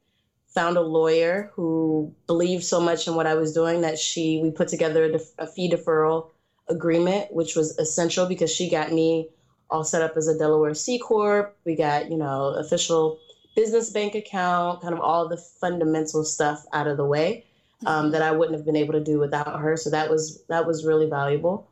found 0.48 0.76
a 0.76 0.80
lawyer 0.80 1.52
who 1.54 2.12
believed 2.26 2.64
so 2.64 2.80
much 2.80 3.06
in 3.06 3.14
what 3.14 3.28
I 3.28 3.34
was 3.34 3.54
doing 3.54 3.82
that 3.82 4.00
she 4.00 4.40
we 4.42 4.50
put 4.50 4.66
together 4.66 5.04
a, 5.04 5.12
def, 5.12 5.30
a 5.38 5.46
fee 5.46 5.70
deferral 5.70 6.30
agreement, 6.68 7.32
which 7.32 7.54
was 7.54 7.78
essential 7.78 8.26
because 8.26 8.52
she 8.52 8.68
got 8.68 8.90
me 8.90 9.28
all 9.70 9.84
set 9.84 10.02
up 10.02 10.16
as 10.16 10.26
a 10.26 10.36
Delaware 10.36 10.74
C 10.74 10.98
corp. 10.98 11.56
We 11.64 11.76
got 11.76 12.10
you 12.10 12.18
know 12.18 12.48
official 12.58 13.20
business 13.54 13.90
bank 13.90 14.16
account, 14.16 14.82
kind 14.82 14.92
of 14.92 15.00
all 15.00 15.28
the 15.28 15.36
fundamental 15.36 16.24
stuff 16.24 16.66
out 16.72 16.88
of 16.88 16.96
the 16.96 17.06
way 17.06 17.45
um, 17.84 18.12
that 18.12 18.22
I 18.22 18.32
wouldn't 18.32 18.56
have 18.56 18.64
been 18.64 18.76
able 18.76 18.94
to 18.94 19.04
do 19.04 19.18
without 19.18 19.60
her. 19.60 19.76
So 19.76 19.90
that 19.90 20.08
was 20.08 20.42
that 20.48 20.66
was 20.66 20.84
really 20.84 21.08
valuable. 21.08 21.68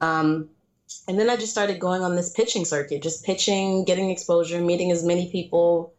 Um, 0.00 0.50
and 1.06 1.18
then 1.18 1.28
I 1.28 1.36
just 1.36 1.52
started 1.52 1.80
going 1.80 2.02
on 2.02 2.16
this 2.16 2.30
pitching 2.30 2.64
circuit, 2.64 3.02
just 3.02 3.24
pitching, 3.24 3.84
getting 3.84 4.10
exposure, 4.10 4.60
meeting 4.60 4.90
as 4.90 5.04
many 5.04 5.30
people 5.30 5.92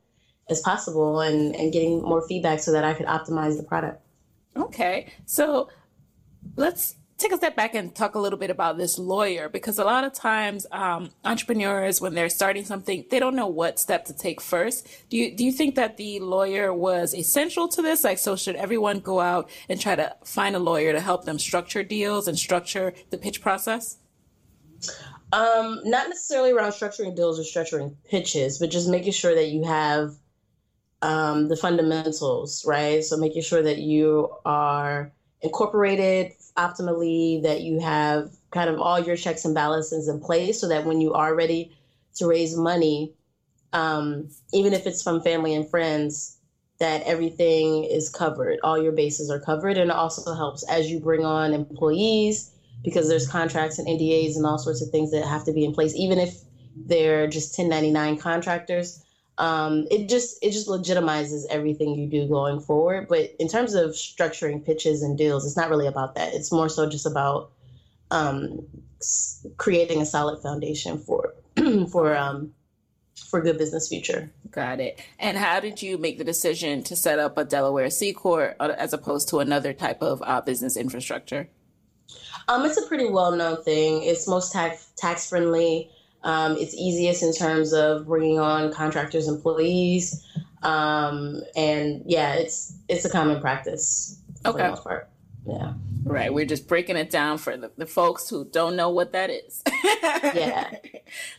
as 0.49 0.61
possible 0.61 1.19
and, 1.21 1.55
and 1.55 1.71
getting 1.71 2.01
more 2.01 2.27
feedback 2.27 2.59
so 2.59 2.71
that 2.71 2.83
I 2.83 2.93
could 2.93 3.05
optimize 3.05 3.57
the 3.57 3.63
product. 3.63 4.01
Okay. 4.55 5.11
So 5.25 5.69
let's 6.55 6.95
take 7.19 7.33
a 7.33 7.37
step 7.37 7.55
back 7.55 7.75
and 7.75 7.93
talk 7.93 8.15
a 8.15 8.19
little 8.19 8.39
bit 8.39 8.49
about 8.49 8.77
this 8.77 8.97
lawyer 8.97 9.49
because 9.49 9.77
a 9.77 9.83
lot 9.83 10.03
of 10.03 10.13
times 10.13 10.65
um, 10.71 11.09
entrepreneurs 11.25 11.99
when 12.01 12.13
they're 12.13 12.29
starting 12.29 12.63
something 12.65 13.05
they 13.09 13.19
don't 13.19 13.35
know 13.35 13.47
what 13.47 13.77
step 13.79 14.05
to 14.05 14.13
take 14.13 14.41
first. 14.41 14.87
Do 15.09 15.17
you 15.17 15.35
do 15.35 15.43
you 15.43 15.51
think 15.51 15.75
that 15.75 15.97
the 15.97 16.19
lawyer 16.19 16.73
was 16.73 17.13
essential 17.13 17.67
to 17.69 17.81
this? 17.81 18.03
Like 18.03 18.17
so 18.17 18.35
should 18.35 18.55
everyone 18.55 18.99
go 18.99 19.19
out 19.19 19.49
and 19.67 19.79
try 19.79 19.95
to 19.95 20.15
find 20.23 20.55
a 20.55 20.59
lawyer 20.59 20.93
to 20.93 20.99
help 20.99 21.25
them 21.25 21.37
structure 21.37 21.83
deals 21.83 22.27
and 22.27 22.39
structure 22.39 22.93
the 23.09 23.17
pitch 23.17 23.41
process? 23.41 23.97
Um, 25.31 25.81
not 25.83 26.09
necessarily 26.09 26.51
around 26.51 26.71
structuring 26.71 27.15
deals 27.15 27.39
or 27.39 27.43
structuring 27.43 27.95
pitches 28.09 28.57
but 28.57 28.71
just 28.71 28.89
making 28.89 29.11
sure 29.11 29.35
that 29.35 29.49
you 29.49 29.63
have 29.63 30.15
um, 31.01 31.47
the 31.47 31.55
fundamentals, 31.55 32.65
right? 32.65 33.03
So 33.03 33.17
making 33.17 33.43
sure 33.43 33.61
that 33.61 33.77
you 33.77 34.29
are 34.45 35.11
incorporated 35.41 36.33
optimally, 36.57 37.43
that 37.43 37.61
you 37.61 37.79
have 37.79 38.31
kind 38.51 38.69
of 38.69 38.79
all 38.79 38.99
your 38.99 39.15
checks 39.15 39.45
and 39.45 39.55
balances 39.55 40.07
in 40.07 40.19
place 40.19 40.59
so 40.59 40.67
that 40.67 40.85
when 40.85 41.01
you 41.01 41.13
are 41.13 41.35
ready 41.35 41.77
to 42.15 42.27
raise 42.27 42.55
money, 42.57 43.13
um, 43.73 44.29
even 44.53 44.73
if 44.73 44.87
it's 44.87 45.03
from 45.03 45.21
family 45.21 45.53
and 45.53 45.69
friends, 45.69 46.37
that 46.79 47.03
everything 47.03 47.83
is 47.83 48.09
covered, 48.09 48.59
all 48.63 48.81
your 48.81 48.93
bases 48.93 49.29
are 49.29 49.39
covered. 49.39 49.77
And 49.77 49.91
it 49.91 49.95
also 49.95 50.33
helps 50.33 50.63
as 50.69 50.89
you 50.89 50.99
bring 50.99 51.25
on 51.25 51.53
employees 51.53 52.51
because 52.83 53.09
there's 53.09 53.27
contracts 53.27 53.77
and 53.77 53.87
NDAs 53.87 54.35
and 54.37 54.45
all 54.45 54.57
sorts 54.57 54.81
of 54.81 54.89
things 54.89 55.11
that 55.11 55.25
have 55.25 55.43
to 55.45 55.51
be 55.51 55.65
in 55.65 55.73
place, 55.73 55.93
even 55.95 56.17
if 56.17 56.33
they're 56.75 57.27
just 57.27 57.57
1099 57.57 58.17
contractors 58.17 59.03
um, 59.39 59.87
it 59.89 60.09
just 60.09 60.43
it 60.43 60.51
just 60.51 60.67
legitimizes 60.67 61.45
everything 61.49 61.95
you 61.95 62.07
do 62.07 62.27
going 62.27 62.59
forward. 62.59 63.07
But 63.07 63.35
in 63.39 63.47
terms 63.47 63.73
of 63.73 63.91
structuring 63.91 64.65
pitches 64.65 65.01
and 65.01 65.17
deals, 65.17 65.45
it's 65.45 65.55
not 65.55 65.69
really 65.69 65.87
about 65.87 66.15
that. 66.15 66.33
It's 66.33 66.51
more 66.51 66.67
so 66.67 66.89
just 66.89 67.05
about 67.05 67.51
um, 68.11 68.67
creating 69.57 70.01
a 70.01 70.05
solid 70.05 70.41
foundation 70.41 70.99
for 70.99 71.33
for 71.89 72.17
um, 72.17 72.53
for 73.29 73.41
good 73.41 73.57
business 73.57 73.87
future. 73.87 74.29
Got 74.51 74.81
it. 74.81 74.99
And 75.19 75.37
how 75.37 75.61
did 75.61 75.81
you 75.81 75.97
make 75.97 76.17
the 76.17 76.25
decision 76.25 76.83
to 76.83 76.95
set 76.97 77.17
up 77.17 77.37
a 77.37 77.45
Delaware 77.45 77.89
C 77.89 78.11
corp 78.11 78.57
uh, 78.59 78.73
as 78.77 78.91
opposed 78.91 79.29
to 79.29 79.39
another 79.39 79.71
type 79.71 80.01
of 80.01 80.21
uh, 80.25 80.41
business 80.41 80.75
infrastructure? 80.75 81.47
Um, 82.49 82.65
it's 82.65 82.77
a 82.77 82.85
pretty 82.87 83.09
well 83.09 83.31
known 83.33 83.63
thing. 83.63 84.03
It's 84.03 84.27
most 84.27 84.51
tax 84.51 84.91
tax 84.97 85.29
friendly. 85.29 85.91
Um, 86.23 86.57
it's 86.57 86.73
easiest 86.73 87.23
in 87.23 87.33
terms 87.33 87.73
of 87.73 88.07
bringing 88.07 88.39
on 88.39 88.73
contractors, 88.73 89.27
employees, 89.27 90.25
um, 90.63 91.41
and 91.55 92.03
yeah, 92.05 92.33
it's 92.33 92.73
it's 92.89 93.05
a 93.05 93.09
common 93.09 93.39
practice 93.39 94.19
for 94.43 94.49
okay. 94.49 94.63
the 94.63 94.69
most 94.69 94.83
part. 94.83 95.09
Yeah. 95.45 95.73
Right. 96.03 96.33
We're 96.33 96.45
just 96.45 96.67
breaking 96.67 96.97
it 96.97 97.09
down 97.09 97.37
for 97.37 97.55
the, 97.55 97.71
the 97.77 97.85
folks 97.85 98.29
who 98.29 98.45
don't 98.45 98.75
know 98.75 98.89
what 98.89 99.11
that 99.13 99.29
is. 99.29 99.61
yeah. 100.03 100.71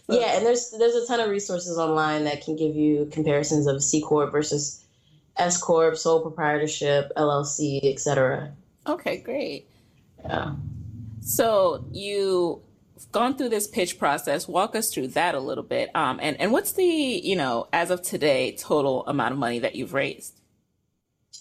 So. 0.06 0.18
Yeah, 0.18 0.36
and 0.36 0.46
there's 0.46 0.70
there's 0.70 0.94
a 0.94 1.06
ton 1.06 1.20
of 1.20 1.30
resources 1.30 1.78
online 1.78 2.24
that 2.24 2.44
can 2.44 2.56
give 2.56 2.74
you 2.74 3.08
comparisons 3.12 3.66
of 3.66 3.82
C 3.82 4.00
corp 4.00 4.32
versus 4.32 4.84
S 5.36 5.56
corp, 5.58 5.96
sole 5.96 6.20
proprietorship, 6.20 7.12
LLC, 7.16 7.80
etc. 7.84 8.52
Okay, 8.86 9.18
great. 9.18 9.68
Yeah. 10.24 10.54
So 11.20 11.84
you 11.92 12.62
gone 13.06 13.36
through 13.36 13.50
this 13.50 13.66
pitch 13.66 13.98
process. 13.98 14.48
Walk 14.48 14.74
us 14.74 14.92
through 14.92 15.08
that 15.08 15.34
a 15.34 15.40
little 15.40 15.64
bit. 15.64 15.90
Um, 15.94 16.18
and, 16.22 16.40
and 16.40 16.52
what's 16.52 16.72
the, 16.72 16.84
you 16.84 17.36
know, 17.36 17.68
as 17.72 17.90
of 17.90 18.02
today, 18.02 18.52
total 18.52 19.06
amount 19.06 19.32
of 19.32 19.38
money 19.38 19.58
that 19.58 19.74
you've 19.74 19.94
raised? 19.94 20.40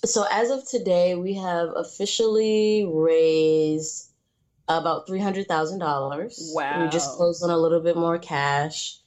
so 0.05 0.25
as 0.31 0.49
of 0.49 0.67
today, 0.67 1.15
we 1.15 1.33
have 1.35 1.69
officially 1.75 2.89
raised 2.91 4.09
about 4.67 5.07
three 5.07 5.19
hundred 5.19 5.47
thousand 5.47 5.79
dollars. 5.79 6.51
Wow! 6.53 6.83
We 6.83 6.89
just 6.89 7.17
closed 7.17 7.43
on 7.43 7.49
a 7.49 7.57
little 7.57 7.81
bit 7.81 7.97
more 7.97 8.17
cash, 8.17 8.97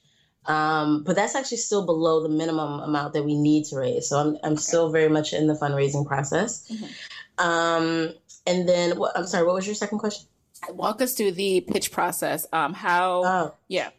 um, 0.45 1.03
but 1.03 1.15
that's 1.15 1.35
actually 1.35 1.57
still 1.57 1.85
below 1.85 2.21
the 2.21 2.29
minimum 2.29 2.79
amount 2.81 3.13
that 3.13 3.23
we 3.23 3.35
need 3.35 3.65
to 3.65 3.77
raise. 3.77 4.09
So 4.09 4.19
I'm 4.19 4.37
I'm 4.43 4.53
okay. 4.53 4.61
still 4.61 4.91
very 4.91 5.09
much 5.09 5.33
in 5.33 5.47
the 5.47 5.55
fundraising 5.55 6.05
process. 6.05 6.69
Mm-hmm. 6.69 7.45
Um, 7.45 8.13
and 8.45 8.69
then 8.69 8.97
what? 8.97 9.17
I'm 9.17 9.25
sorry. 9.25 9.45
What 9.45 9.55
was 9.55 9.65
your 9.65 9.75
second 9.75 9.99
question? 9.99 10.27
Walk 10.69 11.01
us 11.01 11.13
through 11.13 11.33
the 11.33 11.61
pitch 11.61 11.91
process. 11.91 12.45
Um, 12.53 12.73
how? 12.73 13.23
Oh. 13.25 13.55
Yeah. 13.67 13.89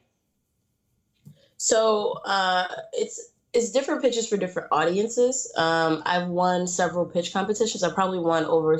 So 1.56 2.20
uh, 2.24 2.66
it's 2.92 3.30
it's 3.52 3.70
different 3.70 4.02
pitches 4.02 4.28
for 4.28 4.36
different 4.36 4.68
audiences. 4.72 5.50
Um, 5.56 6.02
I've 6.04 6.28
won 6.28 6.66
several 6.66 7.06
pitch 7.06 7.32
competitions. 7.32 7.82
I 7.82 7.92
probably 7.92 8.18
won 8.18 8.44
over 8.44 8.78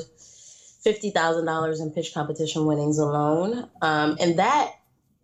fifty 0.82 1.10
thousand 1.10 1.46
dollars 1.46 1.80
in 1.80 1.90
pitch 1.92 2.12
competition 2.12 2.66
winnings 2.66 2.98
alone, 2.98 3.68
um, 3.80 4.16
and 4.20 4.38
that 4.38 4.72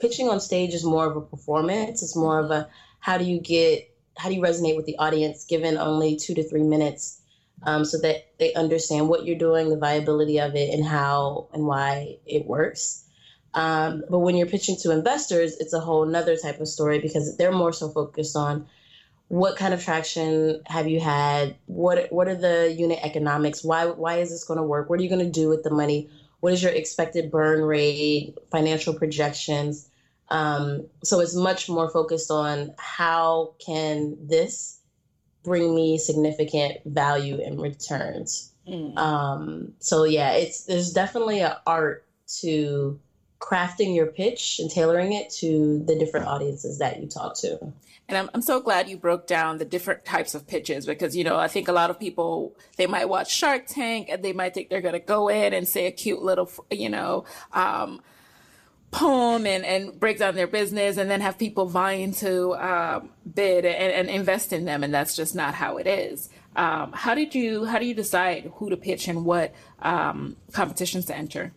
pitching 0.00 0.29
on 0.29 0.40
stage 0.40 0.73
is 0.73 0.85
more 0.85 1.07
of 1.07 1.17
a 1.17 1.21
performance. 1.21 2.02
It's 2.02 2.17
more 2.17 2.38
of 2.38 2.50
a 2.50 2.69
how 3.00 3.19
do 3.19 3.25
you 3.25 3.40
get 3.40 3.95
how 4.17 4.29
do 4.29 4.35
you 4.35 4.43
resonate 4.43 4.76
with 4.76 4.87
the 4.87 4.97
audience 4.99 5.45
given 5.45 5.76
only 5.76 6.17
two 6.17 6.35
to 6.35 6.49
three 6.49 6.62
minutes, 6.62 7.20
um, 7.64 7.85
so 7.85 7.99
that 7.99 8.26
they 8.38 8.55
understand 8.55 9.09
what 9.09 9.26
you're 9.26 9.38
doing, 9.38 9.69
the 9.69 9.76
viability 9.76 10.38
of 10.40 10.55
it, 10.55 10.73
and 10.73 10.85
how 10.85 11.49
and 11.52 11.67
why 11.67 12.17
it 12.26 12.47
works. 12.47 13.05
Um, 13.55 14.05
but 14.09 14.21
when 14.21 14.37
you're 14.37 14.47
pitching 14.47 14.76
to 14.83 14.93
investors, 14.93 15.57
it's 15.59 15.73
a 15.73 15.81
whole 15.81 16.07
nother 16.07 16.37
type 16.37 16.61
of 16.61 16.69
story 16.69 17.00
because 17.00 17.37
they're 17.37 17.52
more 17.52 17.73
so 17.73 17.88
focused 17.88 18.37
on 18.37 18.67
what 19.31 19.57
kind 19.57 19.73
of 19.73 19.83
traction 19.83 20.61
have 20.67 20.88
you 20.88 20.99
had? 20.99 21.57
What 21.67 22.11
what 22.11 22.26
are 22.26 22.35
the 22.35 22.75
unit 22.76 22.99
economics? 23.02 23.62
Why 23.62 23.87
why 23.87 24.17
is 24.17 24.31
this 24.31 24.43
going 24.43 24.59
to 24.59 24.64
work? 24.64 24.90
What 24.90 24.99
are 24.99 25.02
you 25.05 25.09
going 25.09 25.25
to 25.25 25.31
do 25.31 25.49
with 25.49 25.62
the 25.62 25.71
money? 25.71 26.11
What 26.40 26.52
is 26.52 26.61
your 26.61 26.73
expected 26.73 27.31
burn 27.31 27.62
rate? 27.62 28.35
Financial 28.50 28.93
projections. 28.93 29.88
Um, 30.31 30.88
so 31.05 31.21
it's 31.21 31.37
much 31.37 31.69
more 31.69 31.88
focused 31.90 32.33
on 32.33 32.75
how 32.76 33.55
can 33.64 34.17
this 34.21 34.80
bring 35.42 35.75
me 35.75 35.99
significant 35.99 36.78
value 36.85 37.40
and 37.40 37.61
returns. 37.61 38.52
Mm. 38.68 38.97
Um, 38.97 39.73
so 39.78 40.04
yeah, 40.04 40.32
it's 40.32 40.64
there's 40.64 40.92
definitely 40.92 41.40
an 41.40 41.54
art 41.66 42.06
to 42.40 43.00
crafting 43.40 43.94
your 43.97 44.06
pitch 44.06 44.59
and 44.59 44.70
tailoring 44.70 45.12
it 45.12 45.30
to 45.30 45.82
the 45.87 45.99
different 45.99 46.26
audiences 46.26 46.78
that 46.78 47.00
you 47.00 47.09
talk 47.09 47.35
to. 47.38 47.59
And 48.06 48.18
I'm, 48.18 48.30
I'm 48.35 48.42
so 48.42 48.61
glad 48.61 48.88
you 48.88 48.97
broke 48.97 49.26
down 49.26 49.59
the 49.59 49.64
different 49.64 50.04
types 50.04 50.35
of 50.35 50.47
pitches 50.47 50.85
because, 50.85 51.16
you 51.16 51.23
know, 51.23 51.37
I 51.37 51.47
think 51.47 51.68
a 51.68 51.73
lot 51.73 51.90
of 51.90 51.99
people, 51.99 52.54
they 52.76 52.88
might 52.88 53.09
watch 53.09 53.32
Shark 53.32 53.66
Tank 53.66 54.09
and 54.11 54.23
they 54.23 54.32
might 54.32 54.52
think 54.52 54.68
they're 54.68 54.80
going 54.80 54.94
to 54.94 54.99
go 54.99 55.28
in 55.28 55.54
and 55.54 55.66
say 55.66 55.87
a 55.87 55.92
cute 55.92 56.20
little, 56.20 56.50
you 56.70 56.88
know, 56.88 57.25
um, 57.52 58.02
poem 58.90 59.47
and, 59.47 59.64
and 59.64 59.99
break 59.99 60.18
down 60.18 60.35
their 60.35 60.47
business 60.47 60.97
and 60.97 61.11
then 61.11 61.20
have 61.20 61.38
people 61.38 61.66
vying 61.66 62.12
to 62.12 62.54
um, 62.54 63.11
bid 63.35 63.64
and, 63.64 63.92
and, 63.92 64.11
invest 64.11 64.52
in 64.52 64.64
them. 64.64 64.82
And 64.82 64.92
that's 64.92 65.14
just 65.14 65.35
not 65.35 65.54
how 65.54 65.76
it 65.76 65.87
is. 65.87 66.28
Um, 66.56 66.92
how 66.92 67.14
did 67.14 67.35
you, 67.35 67.64
how 67.64 67.78
do 67.78 67.87
you 67.87 67.94
decide 67.94 68.50
who 68.56 68.70
to 68.70 68.76
pitch 68.76 69.06
and 69.06 69.25
what 69.25 69.54
um, 69.80 70.37
competitions 70.52 71.06
to 71.06 71.16
enter? 71.16 71.52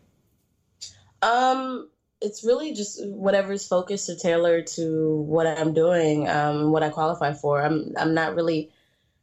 Um, 1.23 1.89
it's 2.21 2.43
really 2.43 2.73
just 2.73 3.05
whatever's 3.05 3.67
focused 3.67 4.07
to 4.07 4.17
tailor 4.17 4.61
to 4.61 5.17
what 5.21 5.45
I'm 5.45 5.73
doing, 5.73 6.29
um, 6.29 6.71
what 6.71 6.83
I 6.83 6.89
qualify 6.89 7.33
for. 7.33 7.61
I'm 7.61 7.93
I'm 7.97 8.13
not 8.13 8.35
really, 8.35 8.71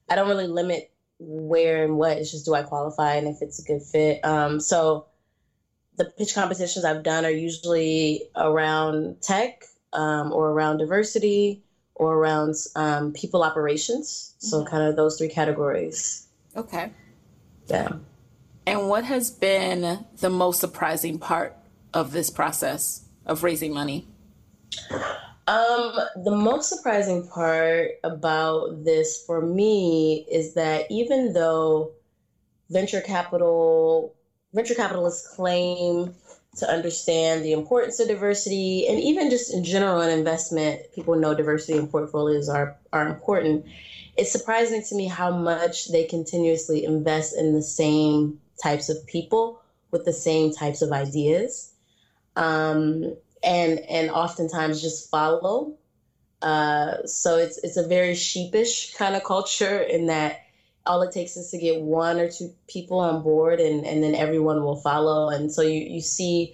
I 0.09 0.17
don't 0.17 0.29
really 0.29 0.47
limit 0.47 0.91
where 1.19 1.85
and 1.85 1.97
what. 1.97 2.19
It's 2.19 2.31
just 2.31 2.45
do 2.45 2.55
I 2.55 2.63
qualify 2.63 3.15
and 3.15 3.27
if 3.27 3.41
it's 3.41 3.59
a 3.59 3.63
good 3.63 3.83
fit. 3.83 4.25
Um, 4.25 4.61
so 4.61 5.07
the 6.01 6.07
pitch 6.07 6.35
competitions 6.35 6.87
I've 6.87 7.03
done 7.03 7.27
are 7.27 7.31
usually 7.31 8.23
around 8.35 9.21
tech 9.21 9.65
um, 9.93 10.33
or 10.33 10.49
around 10.49 10.79
diversity 10.79 11.63
or 11.95 12.15
around 12.15 12.55
um, 12.75 13.13
people 13.13 13.43
operations. 13.43 14.35
So 14.39 14.61
mm-hmm. 14.61 14.71
kind 14.71 14.89
of 14.89 14.97
those 14.97 15.19
three 15.19 15.29
categories. 15.29 16.27
Okay. 16.57 16.91
Yeah. 17.67 17.91
And 18.65 18.89
what 18.89 19.05
has 19.05 19.31
been 19.31 20.07
the 20.21 20.31
most 20.31 20.59
surprising 20.59 21.19
part 21.19 21.55
of 21.93 22.13
this 22.13 22.31
process 22.31 23.05
of 23.27 23.43
raising 23.43 23.75
money? 23.75 24.09
Um, 25.47 25.99
the 26.25 26.35
most 26.35 26.71
surprising 26.71 27.29
part 27.29 27.91
about 28.05 28.85
this 28.85 29.23
for 29.27 29.43
me 29.43 30.27
is 30.33 30.55
that 30.55 30.87
even 30.91 31.35
though 31.35 31.93
venture 32.71 33.03
capital 33.03 34.15
venture 34.55 34.75
capitalists 34.75 35.27
claim 35.37 36.15
to 36.57 36.71
understand 36.71 37.45
the 37.45 37.53
importance 37.53 38.01
of 38.01 38.09
diversity 38.09 38.87
and 38.89 39.01
even 39.01 39.31
just 39.31 39.53
in 39.55 39.65
general 39.65 40.01
in 40.01 40.11
investment, 40.11 40.81
people 40.95 41.17
know 41.17 41.35
diversity 41.35 41.79
in 41.79 41.87
portfolios 41.89 42.49
are, 42.49 42.75
are 42.93 43.07
important. 43.07 43.65
It's 44.17 44.31
surprising 44.33 44.83
to 44.89 44.97
me 44.97 45.07
how 45.07 45.31
much 45.31 45.87
they 45.87 46.05
continuously 46.05 46.85
invest 46.85 47.35
in 47.37 47.53
the 47.53 47.63
same 47.63 48.35
types 48.63 48.89
of 48.89 49.05
people 49.07 49.61
with 49.93 50.05
the 50.05 50.13
same 50.13 50.51
types 50.51 50.83
of 50.83 50.93
ideas 50.93 51.69
um, 52.37 53.15
and 53.43 53.81
and 53.89 54.11
oftentimes 54.11 54.81
just 54.81 55.11
follow. 55.11 55.73
Uh, 56.43 56.97
so 57.07 57.37
it's 57.37 57.59
it's 57.63 57.77
a 57.77 57.85
very 57.87 58.15
sheepish 58.15 58.95
kind 58.95 59.17
of 59.17 59.25
culture 59.25 59.81
in 59.81 60.07
that 60.07 60.37
all 60.87 61.03
it 61.03 61.13
takes 61.13 61.37
is 61.37 61.51
to 61.51 61.59
get 61.59 61.81
one 61.81 62.21
or 62.21 62.29
two 62.29 62.53
people 62.69 62.99
on 63.01 63.23
board 63.23 63.61
and, 63.61 63.85
and 63.87 64.03
then 64.03 64.15
everyone 64.15 64.63
will 64.63 64.77
follow. 64.77 65.29
And 65.29 65.53
so 65.53 65.63
you, 65.63 65.85
you 65.89 66.01
see 66.01 66.53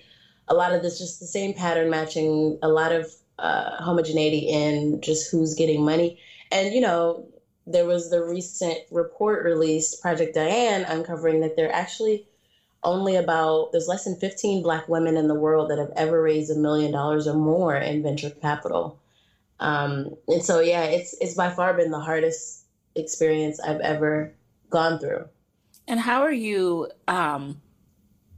a 0.49 0.55
lot 0.55 0.73
of 0.73 0.83
this 0.83 0.99
just 0.99 1.21
the 1.21 1.27
same 1.27 1.55
pattern 1.55 1.91
matching, 1.91 2.59
a 2.63 2.69
lot 2.69 2.93
of 2.93 3.09
uh, 3.39 3.83
homogeneity 3.83 4.41
in 4.41 5.01
just 5.01 5.31
who's 5.31 5.55
getting 5.55 5.85
money. 5.85 6.17
And, 6.51 6.73
you 6.73 6.81
know, 6.81 7.27
there 7.67 7.87
was 7.87 8.11
the 8.11 8.23
recent 8.23 8.79
report 8.91 9.45
released, 9.45 10.01
Project 10.01 10.35
Diane, 10.35 10.85
uncovering 10.89 11.41
that 11.41 11.57
there 11.57 11.73
actually 11.75 12.23
only 12.85 13.17
about 13.17 13.73
there's 13.73 13.89
less 13.89 14.05
than 14.05 14.17
15 14.17 14.63
black 14.63 14.89
women 14.89 15.17
in 15.19 15.29
the 15.29 15.35
world 15.35 15.71
that 15.71 15.79
have 15.79 15.91
ever 15.97 16.23
raised 16.23 16.51
a 16.51 16.57
million 16.57 16.93
dollars 16.93 17.27
or 17.29 17.35
more 17.35 17.77
in 17.77 18.03
venture 18.03 18.31
capital 18.31 18.97
um, 19.61 20.09
and 20.29 20.45
so 20.45 20.61
yeah 20.61 20.85
it's 20.85 21.15
it's 21.21 21.35
by 21.35 21.51
far 21.51 21.75
been 21.75 21.91
the 21.93 22.01
hardest 22.01 22.66
experience 22.97 23.61
i've 23.61 23.81
ever 23.81 24.33
gone 24.71 24.99
through 24.99 25.27
and 25.89 26.01
how 26.01 26.23
are 26.23 26.33
you 26.33 26.91
um, 27.07 27.61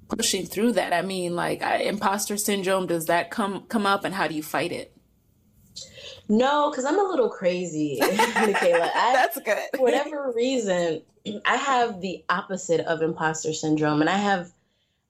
pushing 0.08 0.44
through 0.44 0.72
that 0.72 0.92
i 0.92 1.02
mean 1.02 1.34
like 1.34 1.62
imposter 1.62 2.36
syndrome 2.36 2.86
does 2.86 3.06
that 3.06 3.30
come 3.30 3.64
come 3.68 3.86
up 3.86 4.04
and 4.04 4.14
how 4.14 4.26
do 4.26 4.34
you 4.34 4.42
fight 4.42 4.72
it 4.72 4.94
no, 6.28 6.70
because 6.70 6.84
I'm 6.84 6.98
a 6.98 7.08
little 7.08 7.30
crazy, 7.30 7.98
Nicaila. 8.02 8.90
I, 8.94 9.12
That's 9.14 9.40
good. 9.40 9.58
For 9.74 9.82
whatever 9.82 10.30
reason, 10.36 11.02
I 11.46 11.56
have 11.56 12.00
the 12.00 12.22
opposite 12.28 12.80
of 12.80 13.00
imposter 13.00 13.54
syndrome, 13.54 14.02
and 14.02 14.10
I 14.10 14.18
have 14.18 14.52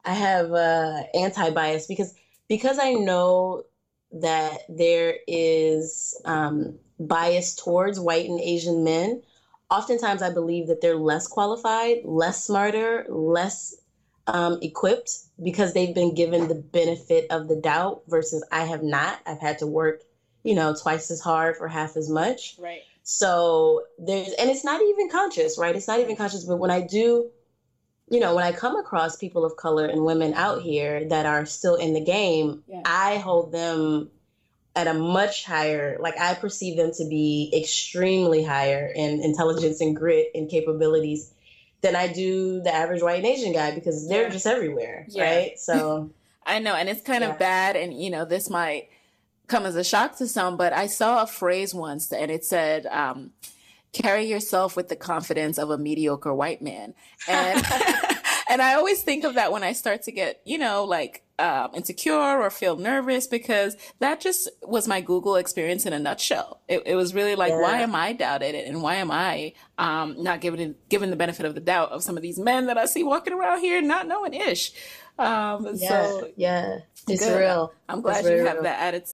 I 0.05 0.15
have 0.15 0.53
uh, 0.53 1.03
anti 1.15 1.51
bias 1.51 1.87
because 1.87 2.15
because 2.49 2.79
I 2.81 2.93
know 2.93 3.65
that 4.13 4.61
there 4.69 5.17
is 5.27 6.21
um, 6.25 6.79
bias 7.01 7.57
towards 7.57 7.99
white 7.99 8.29
and 8.29 8.41
Asian 8.41 8.85
men. 8.85 9.23
Oftentimes, 9.71 10.23
I 10.23 10.31
believe 10.31 10.67
that 10.69 10.81
they're 10.81 10.97
less 10.97 11.27
qualified, 11.27 11.99
less 12.05 12.43
smarter, 12.43 13.05
less 13.09 13.75
um, 14.27 14.59
equipped 14.63 15.19
because 15.43 15.73
they've 15.73 15.95
been 15.95 16.15
given 16.15 16.49
the 16.49 16.55
benefit 16.55 17.27
of 17.31 17.49
the 17.49 17.57
doubt 17.57 18.03
versus 18.09 18.45
I 18.51 18.65
have 18.65 18.83
not. 18.83 19.19
I've 19.27 19.41
had 19.41 19.59
to 19.59 19.67
work, 19.67 20.01
you 20.43 20.55
know, 20.55 20.75
twice 20.75 21.11
as 21.11 21.21
hard 21.21 21.57
for 21.57 21.69
half 21.69 21.97
as 21.97 22.09
much. 22.09 22.55
Right. 22.59 22.81
So 23.03 23.83
there's, 23.99 24.33
and 24.35 24.51
it's 24.51 24.65
not 24.65 24.81
even 24.83 25.09
conscious, 25.09 25.59
right? 25.59 25.75
It's 25.75 25.89
not 25.89 26.01
even 26.01 26.17
conscious. 26.17 26.45
But 26.45 26.59
when 26.59 26.71
I 26.71 26.83
do, 26.83 27.31
you 28.11 28.21
know, 28.21 28.35
when 28.35 28.45
I 28.45 28.53
come 28.53 28.77
across 28.77 29.17
people 29.17 29.45
of 29.45 29.57
color 29.57 29.87
and 29.87 30.05
women 30.05 30.35
out 30.35 30.61
here 30.61 31.07
that 31.09 31.27
are 31.27 31.45
still 31.45 31.75
in 31.75 31.93
the 31.93 32.01
game, 32.01 32.63
yeah. 32.67 32.83
I 32.85 33.19
hold 33.19 33.53
them 33.53 34.11
at 34.77 34.87
a 34.87 34.95
much 34.95 35.45
higher, 35.45 35.97
like 36.01 36.19
I 36.19 36.35
perceive 36.35 36.77
them 36.77 36.93
to 36.99 37.05
be 37.09 37.53
extremely 37.57 38.45
higher 38.45 38.93
in 38.95 39.23
intelligence 39.23 39.81
and 39.81 39.97
grit 39.97 40.29
and 40.35 40.49
capabilities 40.49 41.33
than 41.81 41.97
I 41.97 42.13
do 42.13 42.61
the 42.61 42.75
average 42.75 43.03
white 43.03 43.19
and 43.19 43.27
Asian 43.27 43.53
guy 43.53 43.75
because 43.75 44.09
they're 44.09 44.25
yeah. 44.25 44.29
just 44.29 44.47
everywhere, 44.47 45.07
yeah. 45.09 45.25
right? 45.25 45.59
So 45.59 46.11
I 46.47 46.59
know, 46.59 46.75
and 46.75 46.89
it's 46.89 47.03
kind 47.03 47.25
of 47.25 47.39
bad, 47.39 47.77
and 47.77 47.93
you 47.93 48.11
know, 48.11 48.25
this 48.25 48.49
might 48.49 48.89
come 49.49 49.67
as 49.67 49.77
a 49.77 49.85
shock 49.85 50.17
to 50.19 50.29
some, 50.29 50.57
but 50.57 50.73
I 50.73 50.87
saw 50.87 51.23
a 51.23 51.27
phrase 51.27 51.75
once 51.75 52.13
and 52.13 52.31
it 52.31 52.45
said, 52.45 52.87
um, 52.87 53.33
carry 53.93 54.27
yourself 54.27 54.77
with 54.77 54.89
the 54.89 54.97
confidence 54.97 55.59
of 55.59 55.71
a 55.71 55.79
mediocre 55.79 56.35
white 56.35 56.63
man. 56.63 56.95
And, 57.27 57.65
and 58.51 58.63
I 58.63 58.75
always 58.75 59.03
think 59.03 59.25
of 59.25 59.35
that 59.35 59.51
when 59.51 59.65
I 59.65 59.73
start 59.73 60.03
to 60.03 60.13
get, 60.13 60.41
you 60.45 60.59
know, 60.59 60.85
like 60.85 61.25
um, 61.39 61.71
insecure 61.75 62.13
or 62.43 62.51
feel 62.51 62.77
nervous 62.77 63.27
because 63.27 63.77
that 64.01 64.21
just 64.21 64.49
was 64.63 64.89
my 64.89 65.01
Google 65.01 65.37
experience 65.37 65.87
in 65.87 65.93
a 65.93 65.99
nutshell. 65.99 66.61
It, 66.69 66.83
it 66.87 66.95
was 66.95 67.15
really 67.15 67.37
like, 67.37 67.51
yeah. 67.51 67.61
why 67.61 67.79
am 67.81 67.95
I 67.95 68.13
doubted 68.13 68.55
and 68.55 68.83
why 68.83 68.97
am 68.97 69.11
I 69.11 69.53
um, 69.79 70.23
not 70.23 70.41
given 70.41 70.75
given 70.89 71.11
the 71.11 71.17
benefit 71.17 71.47
of 71.47 71.55
the 71.55 71.61
doubt 71.61 71.91
of 71.91 72.03
some 72.03 72.17
of 72.17 72.23
these 72.23 72.39
men 72.39 72.67
that 72.67 72.79
I 72.79 72.87
see 72.87 73.03
walking 73.03 73.33
around 73.33 73.61
here 73.61 73.81
not 73.81 74.07
knowing 74.07 74.35
ish. 74.35 74.73
Um, 75.19 75.67
yeah, 75.75 75.89
so 75.89 76.31
yeah, 76.37 76.79
it's 77.09 77.25
good. 77.25 77.39
real. 77.39 77.73
I'm 77.89 78.01
glad 78.01 78.25
it's 78.25 78.31
you 78.31 78.45
have 78.45 78.55
real. 78.55 78.63
that 78.65 78.79
added. 78.79 79.09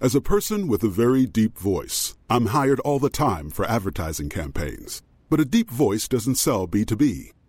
As 0.00 0.14
a 0.14 0.20
person 0.20 0.66
with 0.66 0.82
a 0.82 0.88
very 0.88 1.26
deep 1.26 1.58
voice, 1.58 2.16
I'm 2.30 2.46
hired 2.46 2.80
all 2.80 2.98
the 2.98 3.10
time 3.10 3.50
for 3.50 3.66
advertising 3.66 4.30
campaigns. 4.30 5.02
But 5.28 5.40
a 5.40 5.44
deep 5.44 5.70
voice 5.70 6.08
doesn't 6.08 6.36
sell 6.36 6.66
B2B 6.66 7.32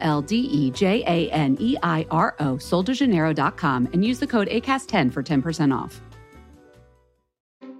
L 0.00 0.22
D 0.22 0.36
E 0.36 0.70
J 0.70 1.02
A 1.06 1.30
N 1.30 1.56
E 1.60 1.76
I 1.82 2.06
R 2.10 2.34
O, 2.40 2.56
soldejaneiro.com, 2.56 3.88
and 3.92 4.04
use 4.04 4.18
the 4.18 4.26
code 4.26 4.48
ACAST10 4.48 5.12
for 5.12 5.22
10% 5.22 5.76
off. 5.76 6.00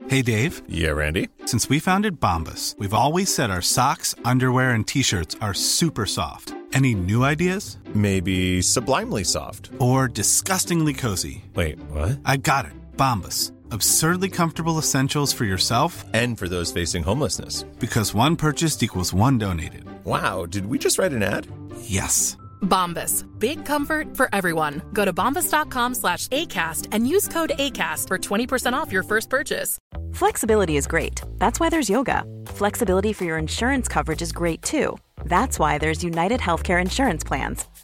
Hey, 0.09 0.23
Dave. 0.23 0.63
Yeah, 0.69 0.91
Randy. 0.91 1.29
Since 1.47 1.69
we 1.69 1.79
founded 1.79 2.19
Bombas, 2.19 2.77
we've 2.79 2.95
always 2.95 3.33
said 3.33 3.49
our 3.49 3.63
socks, 3.63 4.13
underwear, 4.25 4.71
and 4.71 4.85
t 4.85 5.03
shirts 5.03 5.37
are 5.41 5.55
super 5.55 6.05
soft. 6.05 6.53
Any 6.73 6.95
new 6.95 7.23
ideas? 7.23 7.79
Maybe 7.95 8.61
sublimely 8.63 9.25
soft. 9.25 9.71
Or 9.79 10.09
disgustingly 10.09 10.95
cozy. 10.95 11.45
Wait, 11.55 11.79
what? 11.91 12.19
I 12.25 12.39
got 12.39 12.65
it. 12.65 12.73
Bombas. 12.97 13.53
Absurdly 13.73 14.31
comfortable 14.31 14.79
essentials 14.79 15.33
for 15.33 15.45
yourself 15.45 16.05
and 16.13 16.39
for 16.39 16.49
those 16.49 16.73
facing 16.73 17.03
homelessness. 17.03 17.63
Because 17.79 18.15
one 18.15 18.35
purchased 18.37 18.83
equals 18.83 19.15
one 19.15 19.39
donated. 19.39 19.85
Wow, 20.05 20.47
did 20.47 20.67
we 20.67 20.79
just 20.79 20.99
write 20.99 21.13
an 21.13 21.23
ad? 21.23 21.47
Yes. 21.83 22.37
Bombas. 22.63 23.25
Big 23.39 23.65
comfort 23.65 24.17
for 24.17 24.29
everyone. 24.33 24.83
Go 24.93 25.05
to 25.05 25.13
bombas.com 25.13 25.95
slash 25.95 26.29
ACAST 26.29 26.89
and 26.93 27.07
use 27.09 27.29
code 27.29 27.53
ACAST 27.59 28.09
for 28.09 28.19
20% 28.19 28.73
off 28.73 28.93
your 28.93 29.03
first 29.03 29.31
purchase. 29.31 29.79
Flexibility 30.13 30.77
is 30.77 30.87
great. 30.87 31.21
That's 31.39 31.61
why 31.61 31.69
there's 31.69 31.89
yoga. 31.91 32.25
Flexibility 32.47 33.13
for 33.13 33.25
your 33.25 33.39
insurance 33.39 33.89
coverage 33.89 34.23
is 34.23 34.33
great 34.33 34.63
too. 34.63 34.99
That's 35.25 35.59
why 35.59 35.79
there's 35.79 36.03
United 36.05 36.41
Healthcare 36.41 36.81
Insurance 36.81 37.25
Plans. 37.25 37.67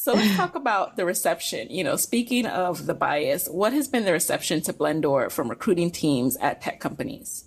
So 0.00 0.14
let's 0.14 0.36
talk 0.36 0.54
about 0.54 0.94
the 0.96 1.04
reception. 1.04 1.66
You 1.70 1.82
know, 1.82 1.96
speaking 1.96 2.46
of 2.46 2.86
the 2.86 2.94
bias, 2.94 3.48
what 3.48 3.72
has 3.72 3.88
been 3.88 4.04
the 4.04 4.12
reception 4.12 4.60
to 4.62 4.72
Blendoor 4.72 5.28
from 5.28 5.50
recruiting 5.50 5.90
teams 5.90 6.36
at 6.36 6.62
tech 6.62 6.78
companies? 6.78 7.46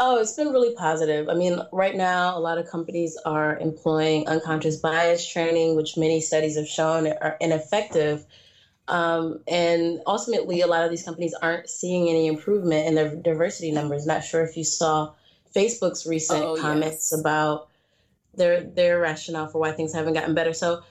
Oh, 0.00 0.18
it's 0.20 0.34
been 0.34 0.48
really 0.48 0.74
positive. 0.74 1.28
I 1.28 1.34
mean, 1.34 1.60
right 1.70 1.94
now, 1.94 2.36
a 2.36 2.40
lot 2.40 2.58
of 2.58 2.68
companies 2.68 3.16
are 3.24 3.56
employing 3.60 4.26
unconscious 4.26 4.78
bias 4.78 5.24
training, 5.24 5.76
which 5.76 5.96
many 5.96 6.20
studies 6.20 6.56
have 6.56 6.66
shown 6.66 7.06
are 7.06 7.36
ineffective. 7.40 8.26
Um, 8.88 9.38
and 9.46 10.00
ultimately, 10.04 10.62
a 10.62 10.66
lot 10.66 10.82
of 10.82 10.90
these 10.90 11.04
companies 11.04 11.32
aren't 11.40 11.70
seeing 11.70 12.08
any 12.08 12.26
improvement 12.26 12.88
in 12.88 12.96
their 12.96 13.14
diversity 13.14 13.70
numbers. 13.70 14.04
Not 14.04 14.24
sure 14.24 14.42
if 14.42 14.56
you 14.56 14.64
saw 14.64 15.12
Facebook's 15.54 16.08
recent 16.08 16.42
oh, 16.42 16.56
comments 16.56 17.12
yes. 17.12 17.20
about 17.20 17.68
their 18.34 18.64
their 18.64 18.98
rationale 18.98 19.46
for 19.46 19.58
why 19.60 19.70
things 19.70 19.94
haven't 19.94 20.14
gotten 20.14 20.34
better. 20.34 20.54
So 20.54 20.82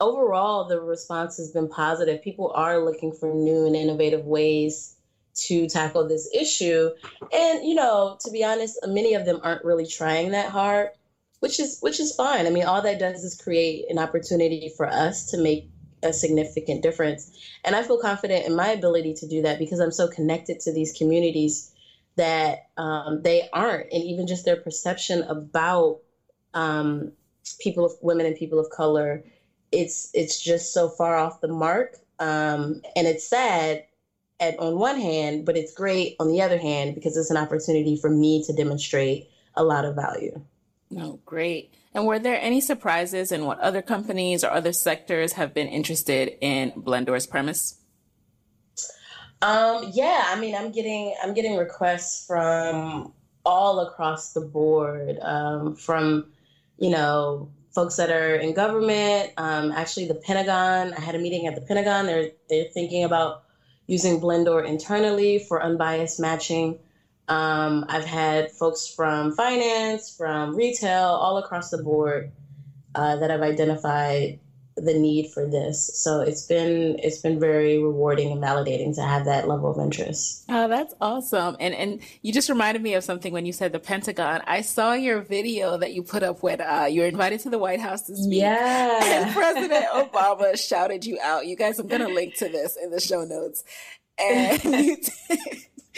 overall, 0.00 0.64
the 0.64 0.80
response 0.80 1.36
has 1.38 1.50
been 1.50 1.68
positive. 1.68 2.22
People 2.22 2.52
are 2.54 2.78
looking 2.78 3.12
for 3.12 3.32
new 3.32 3.66
and 3.66 3.76
innovative 3.76 4.24
ways 4.24 4.94
to 5.34 5.66
tackle 5.68 6.06
this 6.06 6.28
issue. 6.34 6.90
And, 7.32 7.64
you 7.64 7.74
know, 7.74 8.16
to 8.24 8.30
be 8.30 8.44
honest, 8.44 8.78
many 8.86 9.14
of 9.14 9.24
them 9.24 9.40
aren't 9.42 9.64
really 9.64 9.86
trying 9.86 10.32
that 10.32 10.50
hard, 10.50 10.88
which 11.40 11.60
is 11.60 11.78
which 11.80 12.00
is 12.00 12.14
fine. 12.14 12.46
I 12.46 12.50
mean, 12.50 12.64
all 12.64 12.82
that 12.82 12.98
does 12.98 13.22
is 13.24 13.36
create 13.36 13.84
an 13.88 13.98
opportunity 13.98 14.72
for 14.76 14.86
us 14.86 15.26
to 15.30 15.38
make 15.38 15.68
a 16.02 16.12
significant 16.12 16.82
difference. 16.82 17.30
And 17.64 17.74
I 17.74 17.82
feel 17.82 17.98
confident 17.98 18.46
in 18.46 18.54
my 18.54 18.68
ability 18.70 19.14
to 19.14 19.26
do 19.26 19.42
that 19.42 19.58
because 19.58 19.80
I'm 19.80 19.90
so 19.90 20.08
connected 20.08 20.60
to 20.60 20.72
these 20.72 20.92
communities 20.92 21.72
that 22.16 22.58
um, 22.76 23.22
they 23.22 23.48
aren't. 23.52 23.92
And 23.92 24.04
even 24.04 24.26
just 24.26 24.44
their 24.44 24.56
perception 24.56 25.22
about 25.22 25.98
um, 26.54 27.12
people 27.58 27.84
of 27.84 27.92
women 28.00 28.26
and 28.26 28.36
people 28.36 28.58
of 28.58 28.70
color 28.70 29.22
it's 29.72 30.10
it's 30.14 30.40
just 30.40 30.72
so 30.72 30.88
far 30.88 31.16
off 31.16 31.40
the 31.40 31.48
mark. 31.48 31.96
Um, 32.18 32.82
and 32.96 33.06
it's 33.06 33.28
sad 33.28 33.84
at 34.40 34.58
on 34.58 34.78
one 34.78 35.00
hand 35.00 35.44
but 35.44 35.56
it's 35.56 35.72
great 35.72 36.14
on 36.20 36.28
the 36.28 36.40
other 36.42 36.58
hand 36.58 36.94
because 36.94 37.16
it's 37.16 37.30
an 37.30 37.36
opportunity 37.36 37.96
for 37.96 38.08
me 38.10 38.42
to 38.44 38.52
demonstrate 38.52 39.28
a 39.54 39.64
lot 39.64 39.84
of 39.84 39.94
value. 39.94 40.40
Oh 40.96 41.20
great. 41.24 41.72
And 41.94 42.06
were 42.06 42.18
there 42.18 42.40
any 42.40 42.60
surprises 42.60 43.32
in 43.32 43.44
what 43.44 43.58
other 43.60 43.82
companies 43.82 44.44
or 44.44 44.50
other 44.50 44.72
sectors 44.72 45.32
have 45.32 45.54
been 45.54 45.68
interested 45.68 46.36
in 46.40 46.72
Blendoor's 46.76 47.26
premise? 47.26 47.76
Um, 49.40 49.90
yeah 49.92 50.24
i 50.26 50.40
mean 50.40 50.56
i'm 50.56 50.72
getting 50.72 51.14
i'm 51.22 51.32
getting 51.32 51.56
requests 51.56 52.26
from 52.26 53.12
all 53.44 53.80
across 53.86 54.32
the 54.32 54.40
board 54.40 55.18
um, 55.22 55.76
from 55.76 56.32
you 56.76 56.90
know 56.90 57.48
folks 57.78 57.94
that 57.94 58.10
are 58.10 58.34
in 58.34 58.54
government. 58.54 59.32
Um, 59.36 59.70
actually, 59.70 60.08
the 60.08 60.16
Pentagon. 60.16 60.92
I 60.94 61.00
had 61.00 61.14
a 61.14 61.18
meeting 61.20 61.46
at 61.46 61.54
the 61.54 61.60
Pentagon. 61.60 62.06
They're 62.06 62.32
they're 62.50 62.72
thinking 62.74 63.04
about 63.04 63.44
using 63.86 64.20
Blendoor 64.20 64.66
internally 64.66 65.38
for 65.38 65.62
unbiased 65.62 66.18
matching. 66.18 66.80
Um, 67.28 67.84
I've 67.88 68.04
had 68.04 68.50
folks 68.50 68.88
from 68.88 69.32
finance, 69.32 70.12
from 70.12 70.56
retail, 70.56 71.04
all 71.04 71.38
across 71.38 71.70
the 71.70 71.78
board 71.78 72.32
uh, 72.96 73.14
that 73.18 73.30
have 73.30 73.42
identified 73.42 74.40
the 74.84 74.98
need 74.98 75.30
for 75.32 75.46
this. 75.46 75.90
So 75.94 76.20
it's 76.20 76.46
been 76.46 76.98
it's 77.02 77.18
been 77.18 77.38
very 77.38 77.82
rewarding 77.82 78.32
and 78.32 78.42
validating 78.42 78.94
to 78.96 79.02
have 79.02 79.24
that 79.26 79.48
level 79.48 79.70
of 79.70 79.78
interest. 79.78 80.44
Oh, 80.48 80.68
that's 80.68 80.94
awesome. 81.00 81.56
And 81.60 81.74
and 81.74 82.00
you 82.22 82.32
just 82.32 82.48
reminded 82.48 82.82
me 82.82 82.94
of 82.94 83.04
something 83.04 83.32
when 83.32 83.46
you 83.46 83.52
said 83.52 83.72
the 83.72 83.78
Pentagon. 83.78 84.42
I 84.46 84.60
saw 84.60 84.92
your 84.94 85.20
video 85.20 85.76
that 85.78 85.92
you 85.92 86.02
put 86.02 86.22
up 86.22 86.42
when 86.42 86.60
uh, 86.60 86.88
you 86.90 87.02
were 87.02 87.06
invited 87.06 87.40
to 87.40 87.50
the 87.50 87.58
White 87.58 87.80
House 87.80 88.02
to 88.02 88.16
speak. 88.16 88.40
Yeah. 88.40 89.00
And 89.02 89.34
President 89.34 89.86
Obama 89.86 90.58
shouted 90.58 91.04
you 91.04 91.18
out. 91.22 91.46
You 91.46 91.56
guys, 91.56 91.78
I'm 91.78 91.88
gonna 91.88 92.08
link 92.08 92.34
to 92.36 92.48
this 92.48 92.76
in 92.82 92.90
the 92.90 93.00
show 93.00 93.24
notes. 93.24 93.64
And 94.18 94.64
you 94.64 94.96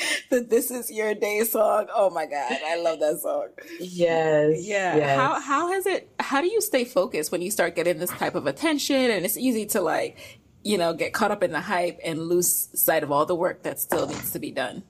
the 0.30 0.40
This 0.40 0.70
Is 0.70 0.90
Your 0.90 1.14
Day 1.14 1.44
song. 1.44 1.86
Oh 1.94 2.10
my 2.10 2.26
God. 2.26 2.52
I 2.64 2.80
love 2.80 3.00
that 3.00 3.20
song. 3.20 3.48
Yes. 3.80 4.66
Yeah. 4.66 4.96
Yes. 4.96 5.18
How 5.18 5.40
how 5.40 5.72
has 5.72 5.86
it 5.86 6.10
how 6.20 6.40
do 6.40 6.48
you 6.48 6.60
stay 6.60 6.84
focused 6.84 7.32
when 7.32 7.42
you 7.42 7.50
start 7.50 7.76
getting 7.76 7.98
this 7.98 8.10
type 8.10 8.34
of 8.34 8.46
attention 8.46 9.10
and 9.10 9.24
it's 9.24 9.36
easy 9.36 9.66
to 9.66 9.80
like, 9.80 10.40
you 10.62 10.78
know, 10.78 10.92
get 10.92 11.12
caught 11.12 11.30
up 11.30 11.42
in 11.42 11.52
the 11.52 11.60
hype 11.60 11.98
and 12.04 12.20
lose 12.28 12.68
sight 12.74 13.02
of 13.02 13.10
all 13.10 13.26
the 13.26 13.34
work 13.34 13.62
that 13.62 13.78
still 13.78 14.06
needs 14.06 14.32
to 14.32 14.38
be 14.38 14.50
done? 14.50 14.82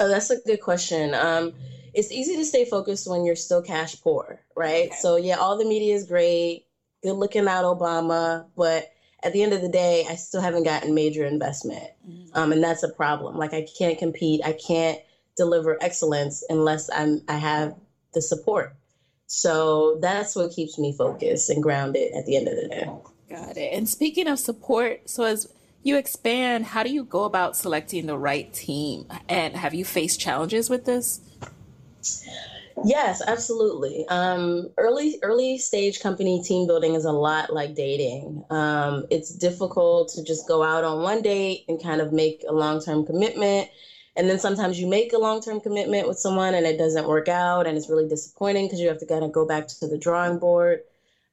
Oh, 0.00 0.08
that's 0.08 0.30
a 0.30 0.40
good 0.46 0.60
question. 0.60 1.14
Um, 1.14 1.54
it's 1.94 2.12
easy 2.12 2.36
to 2.36 2.44
stay 2.44 2.64
focused 2.64 3.08
when 3.08 3.24
you're 3.24 3.36
still 3.36 3.62
cash 3.62 4.00
poor, 4.00 4.40
right? 4.54 4.92
So 4.94 5.16
yeah, 5.16 5.36
all 5.36 5.58
the 5.58 5.64
media 5.64 5.94
is 5.94 6.06
great, 6.06 6.66
good 7.02 7.14
looking 7.14 7.48
out 7.48 7.64
Obama, 7.64 8.46
but 8.56 8.90
at 9.22 9.32
the 9.32 9.42
end 9.42 9.52
of 9.52 9.62
the 9.62 9.68
day, 9.68 10.06
I 10.08 10.14
still 10.14 10.40
haven't 10.40 10.64
gotten 10.64 10.94
major 10.94 11.24
investment. 11.24 11.84
Um, 12.34 12.52
and 12.52 12.62
that's 12.62 12.82
a 12.82 12.88
problem. 12.88 13.36
Like 13.36 13.52
I 13.52 13.66
can't 13.78 13.98
compete, 13.98 14.40
I 14.44 14.52
can't 14.52 15.00
deliver 15.36 15.76
excellence 15.82 16.44
unless 16.48 16.90
I'm 16.90 17.22
I 17.28 17.36
have 17.36 17.74
the 18.14 18.22
support. 18.22 18.74
So 19.26 19.98
that's 20.00 20.34
what 20.34 20.52
keeps 20.52 20.78
me 20.78 20.94
focused 20.96 21.50
and 21.50 21.62
grounded 21.62 22.12
at 22.14 22.26
the 22.26 22.36
end 22.36 22.48
of 22.48 22.56
the 22.56 22.68
day. 22.68 22.90
Got 23.28 23.56
it. 23.56 23.72
And 23.74 23.88
speaking 23.88 24.26
of 24.26 24.38
support, 24.38 25.10
so 25.10 25.24
as 25.24 25.52
you 25.82 25.96
expand, 25.96 26.66
how 26.66 26.82
do 26.82 26.90
you 26.90 27.04
go 27.04 27.24
about 27.24 27.56
selecting 27.56 28.06
the 28.06 28.16
right 28.16 28.52
team? 28.52 29.06
And 29.28 29.54
have 29.54 29.74
you 29.74 29.84
faced 29.84 30.18
challenges 30.18 30.70
with 30.70 30.86
this? 30.86 31.20
Yes, 32.84 33.20
absolutely. 33.26 34.06
Um, 34.08 34.68
early 34.78 35.18
early 35.22 35.58
stage 35.58 35.98
company 36.00 36.40
team 36.40 36.66
building 36.66 36.94
is 36.94 37.04
a 37.04 37.12
lot 37.12 37.52
like 37.52 37.74
dating. 37.74 38.44
Um, 38.50 39.04
it's 39.10 39.34
difficult 39.34 40.08
to 40.10 40.22
just 40.22 40.46
go 40.46 40.62
out 40.62 40.84
on 40.84 41.02
one 41.02 41.20
date 41.20 41.64
and 41.68 41.82
kind 41.82 42.00
of 42.00 42.12
make 42.12 42.44
a 42.48 42.52
long 42.52 42.80
term 42.80 43.04
commitment, 43.04 43.68
and 44.14 44.30
then 44.30 44.38
sometimes 44.38 44.78
you 44.78 44.86
make 44.86 45.12
a 45.12 45.18
long 45.18 45.40
term 45.40 45.60
commitment 45.60 46.06
with 46.06 46.18
someone 46.18 46.54
and 46.54 46.66
it 46.66 46.78
doesn't 46.78 47.08
work 47.08 47.26
out, 47.28 47.66
and 47.66 47.76
it's 47.76 47.88
really 47.88 48.06
disappointing 48.06 48.66
because 48.66 48.80
you 48.80 48.88
have 48.88 48.98
to 48.98 49.06
kind 49.06 49.24
of 49.24 49.32
go 49.32 49.44
back 49.44 49.66
to 49.66 49.88
the 49.88 49.98
drawing 49.98 50.38
board. 50.38 50.80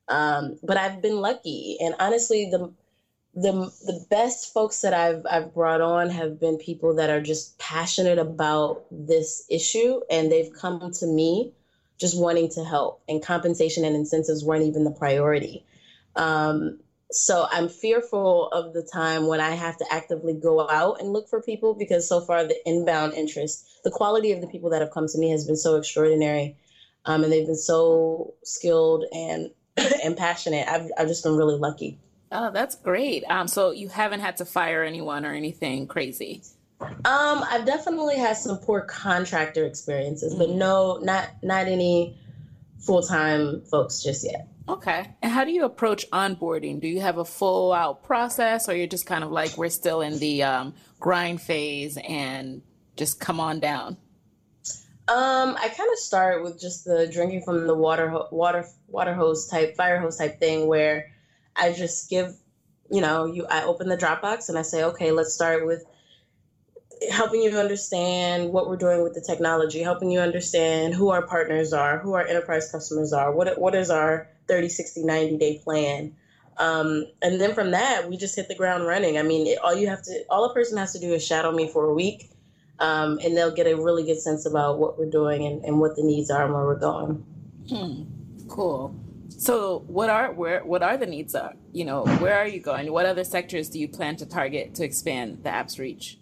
Um, 0.08 0.56
but 0.64 0.78
I've 0.78 1.02
been 1.02 1.18
lucky, 1.18 1.78
and 1.80 1.96
honestly, 2.00 2.46
the 2.46 2.72
the 3.36 3.52
the 3.86 4.06
best 4.10 4.54
folks 4.54 4.82
that 4.82 4.94
I've 4.94 5.26
I've 5.30 5.54
brought 5.54 5.82
on 5.82 6.10
have 6.10 6.40
been 6.40 6.58
people 6.58 6.96
that 6.96 7.10
are 7.10 7.22
just 7.22 7.58
passionate 7.60 8.18
about 8.18 8.86
this 8.90 9.46
issue 9.50 10.00
and 10.10 10.32
they've 10.32 10.52
come 10.54 10.92
to 11.00 11.06
me 11.06 11.52
just 11.98 12.18
wanting 12.18 12.50
to 12.50 12.64
help 12.64 13.02
and 13.10 13.22
compensation 13.22 13.84
and 13.84 13.96
incentives 13.96 14.44
weren't 14.44 14.64
even 14.64 14.86
the 14.86 14.92
priority. 14.92 15.64
Um, 16.16 16.80
so 17.12 17.46
I'm 17.52 17.70
fearful 17.70 18.48
of 18.48 18.74
the 18.74 18.82
time 18.82 19.28
when 19.28 19.40
I 19.42 19.52
have 19.52 19.78
to 19.78 19.86
actively 19.92 20.34
go 20.34 20.68
out 20.70 21.00
and 21.00 21.14
look 21.14 21.28
for 21.30 21.42
people 21.42 21.76
because 21.76 22.08
so 22.08 22.22
far 22.22 22.44
the 22.44 22.58
inbound 22.66 23.14
interest, 23.14 23.66
the 23.84 23.92
quality 23.92 24.32
of 24.32 24.42
the 24.42 24.48
people 24.48 24.70
that 24.72 24.82
have 24.82 24.92
come 24.92 25.08
to 25.08 25.18
me 25.18 25.30
has 25.30 25.46
been 25.46 25.56
so 25.56 25.76
extraordinary, 25.76 26.56
um, 27.06 27.24
and 27.24 27.32
they've 27.32 27.46
been 27.46 27.56
so 27.56 28.34
skilled 28.44 29.06
and 29.14 29.50
and 30.04 30.18
passionate. 30.18 30.68
I've 30.68 30.90
I've 30.98 31.08
just 31.08 31.24
been 31.24 31.36
really 31.36 31.58
lucky. 31.58 31.98
Oh, 32.32 32.52
that's 32.52 32.76
great. 32.76 33.24
Um, 33.30 33.48
so 33.48 33.72
you 33.72 33.88
haven't 33.88 34.20
had 34.20 34.38
to 34.38 34.46
fire 34.46 34.84
anyone 34.84 35.26
or 35.26 35.34
anything 35.34 35.88
crazy. 35.88 36.42
Um, 36.82 37.44
I've 37.50 37.66
definitely 37.66 38.18
had 38.18 38.38
some 38.38 38.58
poor 38.58 38.82
contractor 38.82 39.66
experiences, 39.66 40.36
but 40.36 40.50
no, 40.50 40.98
not 40.98 41.30
not 41.42 41.68
any 41.68 42.18
full 42.80 43.02
time 43.02 43.62
folks 43.62 44.04
just 44.04 44.26
yet. 44.26 44.48
Okay. 44.68 45.12
And 45.22 45.32
how 45.32 45.44
do 45.44 45.52
you 45.52 45.64
approach 45.66 46.10
onboarding? 46.12 46.82
Do 46.82 46.88
you 46.88 47.02
have 47.02 47.18
a 47.18 47.26
full 47.26 47.72
out 47.72 48.04
process 48.04 48.68
or 48.68 48.76
you're 48.76 48.88
just 48.88 49.06
kind 49.06 49.24
of 49.24 49.32
like 49.32 49.58
we're 49.58 49.70
still 49.70 50.02
in 50.02 50.18
the 50.18 50.44
um, 50.44 50.74
grind 51.00 51.40
phase 51.42 51.98
and 51.98 52.64
just 52.96 53.20
come 53.20 53.40
on 53.40 53.60
down? 53.60 53.98
Um, 55.08 55.56
I 55.60 55.70
kind 55.70 55.90
of 55.92 56.00
start 56.00 56.44
with 56.44 56.60
just 56.60 56.84
the 56.84 57.08
drinking 57.08 57.44
from 57.44 57.68
the 57.68 57.76
water 57.76 58.12
water 58.32 58.66
water 58.88 59.14
hose 59.14 59.48
type 59.48 59.76
fire 59.76 60.00
hose 60.00 60.18
type 60.18 60.40
thing 60.40 60.66
where 60.66 61.12
I 61.56 61.72
just 61.74 62.10
give, 62.10 62.34
you 62.92 63.02
know, 63.02 63.26
you 63.26 63.46
I 63.50 63.64
open 63.64 63.90
the 63.90 63.98
Dropbox 63.98 64.50
and 64.50 64.58
I 64.58 64.62
say, 64.64 64.84
okay, 64.84 65.12
let's 65.12 65.32
start 65.32 65.66
with 65.66 65.84
helping 67.12 67.42
you 67.42 67.52
understand 67.58 68.52
what 68.52 68.68
we're 68.68 68.76
doing 68.78 69.04
with 69.04 69.14
the 69.14 69.22
technology, 69.22 69.82
helping 69.82 70.10
you 70.12 70.20
understand 70.20 70.94
who 70.94 71.10
our 71.10 71.22
partners 71.22 71.74
are, 71.74 71.98
who 71.98 72.14
our 72.14 72.26
enterprise 72.26 72.68
customers 72.68 73.14
are, 73.14 73.32
what 73.32 73.58
what 73.58 73.76
is 73.76 73.90
our 73.90 74.24
30, 74.48 74.70
60, 74.70 75.04
90 75.04 75.38
day 75.38 75.54
plan. 75.54 76.12
Um, 76.58 77.06
and 77.22 77.40
then 77.42 77.54
from 77.54 77.72
that, 77.72 78.06
we 78.06 78.18
just 78.18 78.36
hit 78.36 78.48
the 78.48 78.56
ground 78.56 78.86
running. 78.86 79.18
I 79.18 79.24
mean, 79.24 79.48
it, 79.48 79.58
all 79.64 79.74
you 79.76 79.88
have 79.88 80.02
to, 80.04 80.24
all 80.30 80.46
a 80.46 80.50
person 80.50 80.78
has 80.78 80.94
to 80.94 81.00
do 81.00 81.12
is 81.14 81.24
shadow 81.24 81.52
me 81.52 81.68
for 81.68 81.86
a 81.86 81.94
week, 81.94 82.28
um, 82.80 83.20
and 83.24 83.36
they'll 83.36 83.52
get 83.52 83.68
a 83.68 83.76
really 83.76 84.04
good 84.04 84.20
sense 84.20 84.46
about 84.46 84.78
what 84.78 84.98
we're 84.98 85.06
doing 85.06 85.46
and, 85.46 85.64
and 85.66 85.80
what 85.80 85.96
the 85.96 86.04
needs 86.04 86.30
are 86.30 86.46
and 86.46 86.54
where 86.54 86.66
we're 86.66 86.76
going. 86.76 87.24
Hmm. 87.70 88.04
Cool. 88.48 88.94
So 89.30 89.84
what 89.88 90.10
are 90.10 90.32
where 90.32 90.64
what 90.64 90.84
are 90.84 90.98
the 90.98 91.06
needs 91.06 91.36
are? 91.36 91.54
You 91.72 91.86
know, 91.86 92.06
where 92.06 92.38
are 92.38 92.48
you 92.48 92.60
going? 92.60 92.92
What 92.92 93.06
other 93.06 93.24
sectors 93.24 93.70
do 93.70 93.80
you 93.80 93.88
plan 93.88 94.16
to 94.18 94.26
target 94.26 94.76
to 94.76 94.84
expand 94.84 95.44
the 95.44 95.50
app's 95.50 95.80
reach? 95.80 96.20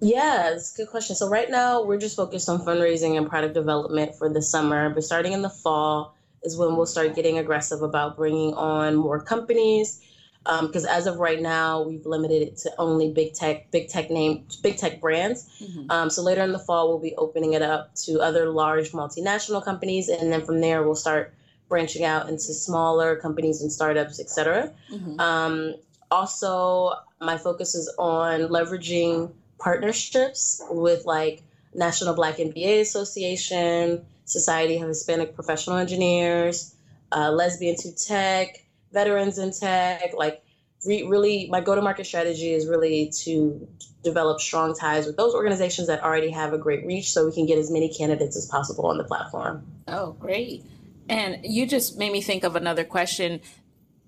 Yeah, 0.00 0.50
it's 0.50 0.74
a 0.74 0.82
good 0.82 0.90
question. 0.90 1.16
So 1.16 1.28
right 1.28 1.50
now 1.50 1.82
we're 1.82 1.98
just 1.98 2.16
focused 2.16 2.48
on 2.48 2.60
fundraising 2.60 3.16
and 3.16 3.28
product 3.28 3.54
development 3.54 4.16
for 4.16 4.28
the 4.28 4.42
summer, 4.42 4.90
but 4.90 5.04
starting 5.04 5.32
in 5.32 5.42
the 5.42 5.50
fall 5.50 6.16
is 6.42 6.56
when 6.56 6.76
we'll 6.76 6.86
start 6.86 7.14
getting 7.14 7.38
aggressive 7.38 7.82
about 7.82 8.16
bringing 8.16 8.54
on 8.54 8.96
more 8.96 9.20
companies. 9.20 10.00
Because 10.44 10.84
um, 10.84 10.90
as 10.90 11.06
of 11.06 11.16
right 11.16 11.40
now, 11.40 11.80
we've 11.80 12.04
limited 12.04 12.42
it 12.42 12.58
to 12.58 12.70
only 12.76 13.10
big 13.10 13.32
tech, 13.32 13.70
big 13.70 13.88
tech 13.88 14.10
name, 14.10 14.46
big 14.62 14.76
tech 14.76 15.00
brands. 15.00 15.48
Mm-hmm. 15.58 15.90
Um, 15.90 16.10
so 16.10 16.22
later 16.22 16.42
in 16.42 16.52
the 16.52 16.58
fall, 16.58 16.88
we'll 16.88 16.98
be 16.98 17.14
opening 17.16 17.54
it 17.54 17.62
up 17.62 17.94
to 18.04 18.20
other 18.20 18.50
large 18.50 18.92
multinational 18.92 19.64
companies, 19.64 20.10
and 20.10 20.30
then 20.30 20.44
from 20.44 20.60
there, 20.60 20.82
we'll 20.82 20.96
start 20.96 21.32
branching 21.68 22.04
out 22.04 22.28
into 22.28 22.52
smaller 22.54 23.16
companies 23.16 23.62
and 23.62 23.72
startups, 23.72 24.20
et 24.20 24.30
cetera. 24.30 24.72
Mm-hmm. 24.90 25.20
Um, 25.20 25.74
also, 26.10 26.92
my 27.20 27.38
focus 27.38 27.74
is 27.74 27.92
on 27.98 28.42
leveraging 28.42 29.32
partnerships 29.58 30.62
with 30.70 31.04
like 31.06 31.42
National 31.74 32.14
Black 32.14 32.36
MBA 32.36 32.80
Association, 32.80 34.04
Society 34.24 34.78
of 34.78 34.88
Hispanic 34.88 35.34
Professional 35.34 35.76
Engineers, 35.76 36.74
uh, 37.12 37.30
Lesbians 37.30 37.82
Who 37.82 37.92
Tech, 37.92 38.64
Veterans 38.92 39.38
in 39.38 39.52
Tech. 39.52 40.12
Like, 40.16 40.44
re- 40.86 41.04
really, 41.04 41.48
my 41.50 41.60
go 41.60 41.74
to 41.74 41.82
market 41.82 42.06
strategy 42.06 42.52
is 42.52 42.66
really 42.66 43.10
to 43.22 43.66
develop 44.02 44.40
strong 44.40 44.74
ties 44.74 45.06
with 45.06 45.16
those 45.16 45.34
organizations 45.34 45.88
that 45.88 46.02
already 46.02 46.30
have 46.30 46.52
a 46.52 46.58
great 46.58 46.86
reach 46.86 47.10
so 47.12 47.26
we 47.26 47.32
can 47.32 47.46
get 47.46 47.58
as 47.58 47.70
many 47.70 47.92
candidates 47.92 48.36
as 48.36 48.46
possible 48.46 48.86
on 48.86 48.98
the 48.98 49.04
platform. 49.04 49.66
Oh, 49.88 50.12
great. 50.12 50.62
And 51.08 51.40
you 51.44 51.66
just 51.66 51.98
made 51.98 52.12
me 52.12 52.20
think 52.20 52.44
of 52.44 52.56
another 52.56 52.84
question. 52.84 53.40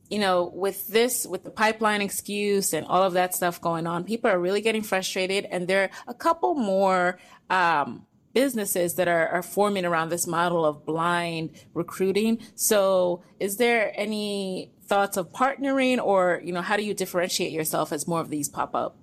You 0.09 0.21
know, 0.21 0.45
with 0.55 0.87
this, 0.89 1.27
with 1.27 1.43
the 1.43 1.51
pipeline 1.51 2.01
excuse 2.01 2.73
and 2.73 2.87
all 2.87 3.03
of 3.03 3.15
that 3.15 3.35
stuff 3.35 3.61
going 3.61 3.87
on, 3.87 4.05
people 4.05 4.31
are 4.31 4.39
really 4.39 4.61
getting 4.61 4.83
frustrated. 4.83 5.47
And 5.47 5.67
there 5.67 5.83
are 5.83 5.91
a 6.07 6.15
couple 6.15 6.55
more 6.55 7.19
um, 7.51 8.07
businesses 8.33 8.95
that 8.95 9.09
are, 9.09 9.29
are 9.29 9.43
forming 9.43 9.85
around 9.85 10.11
this 10.11 10.27
model 10.27 10.65
of 10.65 10.85
blind 10.85 11.51
recruiting. 11.75 12.39
So, 12.55 13.23
is 13.41 13.57
there 13.57 13.93
any 13.97 14.73
thoughts 14.85 15.17
of 15.17 15.33
partnering, 15.33 15.99
or 15.99 16.41
you 16.45 16.53
know, 16.53 16.61
how 16.63 16.77
do 16.77 16.85
you 16.85 16.95
differentiate 16.95 17.51
yourself 17.51 17.93
as 17.93 18.07
more 18.07 18.21
of 18.21 18.31
these 18.31 18.49
pop 18.49 18.75
up? 18.75 18.99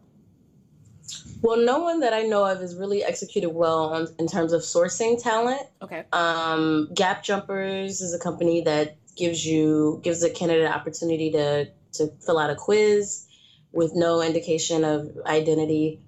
Well, 1.42 1.58
no 1.58 1.80
one 1.80 2.00
that 2.00 2.14
I 2.14 2.22
know 2.22 2.46
of 2.46 2.60
has 2.60 2.76
really 2.76 3.04
executed 3.04 3.50
well 3.50 3.94
on, 3.94 4.08
in 4.18 4.28
terms 4.28 4.54
of 4.54 4.62
sourcing 4.62 5.22
talent. 5.22 5.62
Okay. 5.82 6.06
Um, 6.14 6.90
Gap 6.94 7.24
Jumpers 7.24 8.02
is 8.02 8.14
a 8.14 8.20
company 8.20 8.62
that 8.62 8.96
gives 9.16 9.46
you 9.46 10.00
gives 10.04 10.24
a 10.24 10.30
candidate 10.30 10.72
opportunity 10.72 11.32
to 11.32 11.70
to 11.94 12.08
fill 12.26 12.40
out 12.40 12.50
a 12.50 12.56
quiz 12.56 13.28
with 13.72 13.92
no 13.96 14.22
indication 14.22 14.84
of 14.84 15.10
identity, 15.26 16.00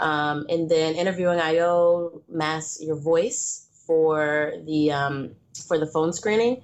um, 0.00 0.46
and 0.48 0.70
then 0.70 0.94
interviewing 0.94 1.38
IO 1.38 2.22
masks 2.28 2.80
your 2.80 2.96
voice 2.96 3.68
for 3.86 4.54
the 4.64 4.90
um, 4.92 5.34
for 5.66 5.78
the 5.78 5.86
phone 5.86 6.12
screening. 6.12 6.62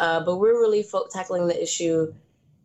Uh, 0.00 0.24
but 0.24 0.38
we're 0.38 0.58
really 0.60 0.82
fo- 0.82 1.06
tackling 1.10 1.46
the 1.46 1.62
issue 1.62 2.12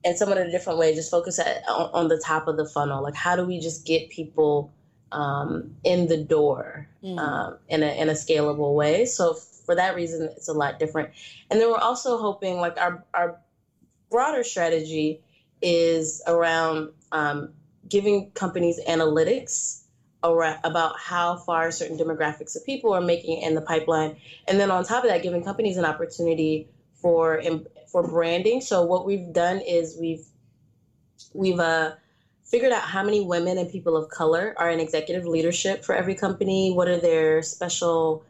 in 0.08 0.17
somewhat 0.17 0.38
a 0.38 0.50
different 0.50 0.80
way. 0.80 0.96
Just 0.96 1.12
focus 1.12 1.39
at, 1.39 1.63
on, 1.67 1.89
on 1.93 2.08
the 2.08 2.22
top 2.26 2.48
of 2.48 2.58
the 2.58 2.65
funnel. 2.65 3.04
Like, 3.04 3.15
how 3.15 3.36
do 3.36 3.46
we 3.46 3.60
just 3.60 3.86
get 3.86 4.10
people 4.10 4.72
um, 5.12 5.76
in 5.84 6.08
the 6.08 6.17
door 6.17 6.88
mm. 7.04 7.17
um, 7.17 7.58
in, 7.70 7.84
a, 7.84 8.02
in 8.02 8.10
a 8.10 8.13
scalable 8.13 8.76
way. 8.76 9.06
So 9.06 9.34
for 9.34 9.76
that 9.76 9.96
reason, 9.96 10.30
it's 10.36 10.48
a 10.48 10.54
lot 10.54 10.80
different. 10.80 11.10
And 11.50 11.60
then 11.60 11.70
we're 11.70 11.78
also 11.78 12.17
hoping 12.17 12.58
like 12.58 12.78
our, 12.78 13.06
our 13.13 13.39
broader 14.10 14.43
strategy 14.43 15.22
is 15.62 16.22
around 16.28 16.89
um, 17.12 17.54
giving 17.88 18.32
companies 18.32 18.80
analytics 18.88 19.84
around, 20.24 20.60
about 20.63 21.00
how 21.00 21.38
far 21.38 21.72
certain 21.72 21.98
demographics 21.98 22.56
of 22.56 22.65
people 22.65 22.93
are 22.93 23.02
making 23.02 23.41
in 23.41 23.56
the 23.56 23.62
pipeline, 23.62 24.17
and 24.48 24.60
then 24.60 24.72
on 24.72 24.84
top 24.84 25.04
of 25.04 25.10
that, 25.10 25.24
giving 25.24 25.43
companies 25.43 25.78
an 25.78 25.86
opportunity 25.86 26.67
for 26.96 27.36
for 27.91 28.08
branding. 28.08 28.62
So 28.62 28.84
what 28.84 29.06
we've 29.06 29.34
done 29.34 29.60
is 29.62 29.97
we've 30.00 30.26
we've 31.34 31.60
uh, 31.60 31.91
figured 32.45 32.71
out 32.71 32.84
how 32.84 33.04
many 33.04 33.21
women 33.21 33.58
and 33.58 33.69
people 33.71 33.97
of 33.97 34.10
color 34.10 34.54
are 34.58 34.69
in 34.69 34.80
executive 34.80 35.26
leadership 35.26 35.84
for 35.84 35.95
every 35.95 36.15
company. 36.15 36.71
What 36.71 36.88
are 36.88 37.00
their 37.00 37.41
special 37.41 38.23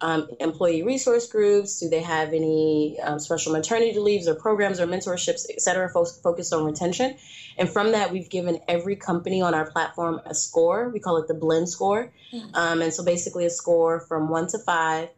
um, 0.00 0.28
employee 0.40 0.82
resource 0.82 1.26
groups? 1.26 1.80
Do 1.80 1.88
they 1.88 2.02
have 2.02 2.32
any 2.32 2.98
um, 3.02 3.18
special 3.18 3.52
maternity 3.52 3.98
leaves 3.98 4.28
or 4.28 4.34
programs 4.34 4.78
or 4.78 4.86
mentorships, 4.86 5.46
et 5.48 5.60
cetera, 5.60 5.88
fo- 5.88 6.04
focused 6.04 6.52
on 6.52 6.64
retention? 6.64 7.16
And 7.56 7.68
from 7.68 7.92
that, 7.92 8.12
we've 8.12 8.28
given 8.28 8.60
every 8.68 8.96
company 8.96 9.40
on 9.40 9.54
our 9.54 9.70
platform 9.70 10.20
a 10.26 10.34
score. 10.34 10.90
We 10.90 11.00
call 11.00 11.16
it 11.18 11.28
the 11.28 11.34
blend 11.34 11.68
score. 11.68 12.12
Mm-hmm. 12.32 12.54
Um, 12.54 12.82
and 12.82 12.92
so 12.92 13.04
basically 13.04 13.46
a 13.46 13.50
score 13.50 14.00
from 14.00 14.28
one 14.28 14.48
to 14.48 14.58
five. 14.58 15.08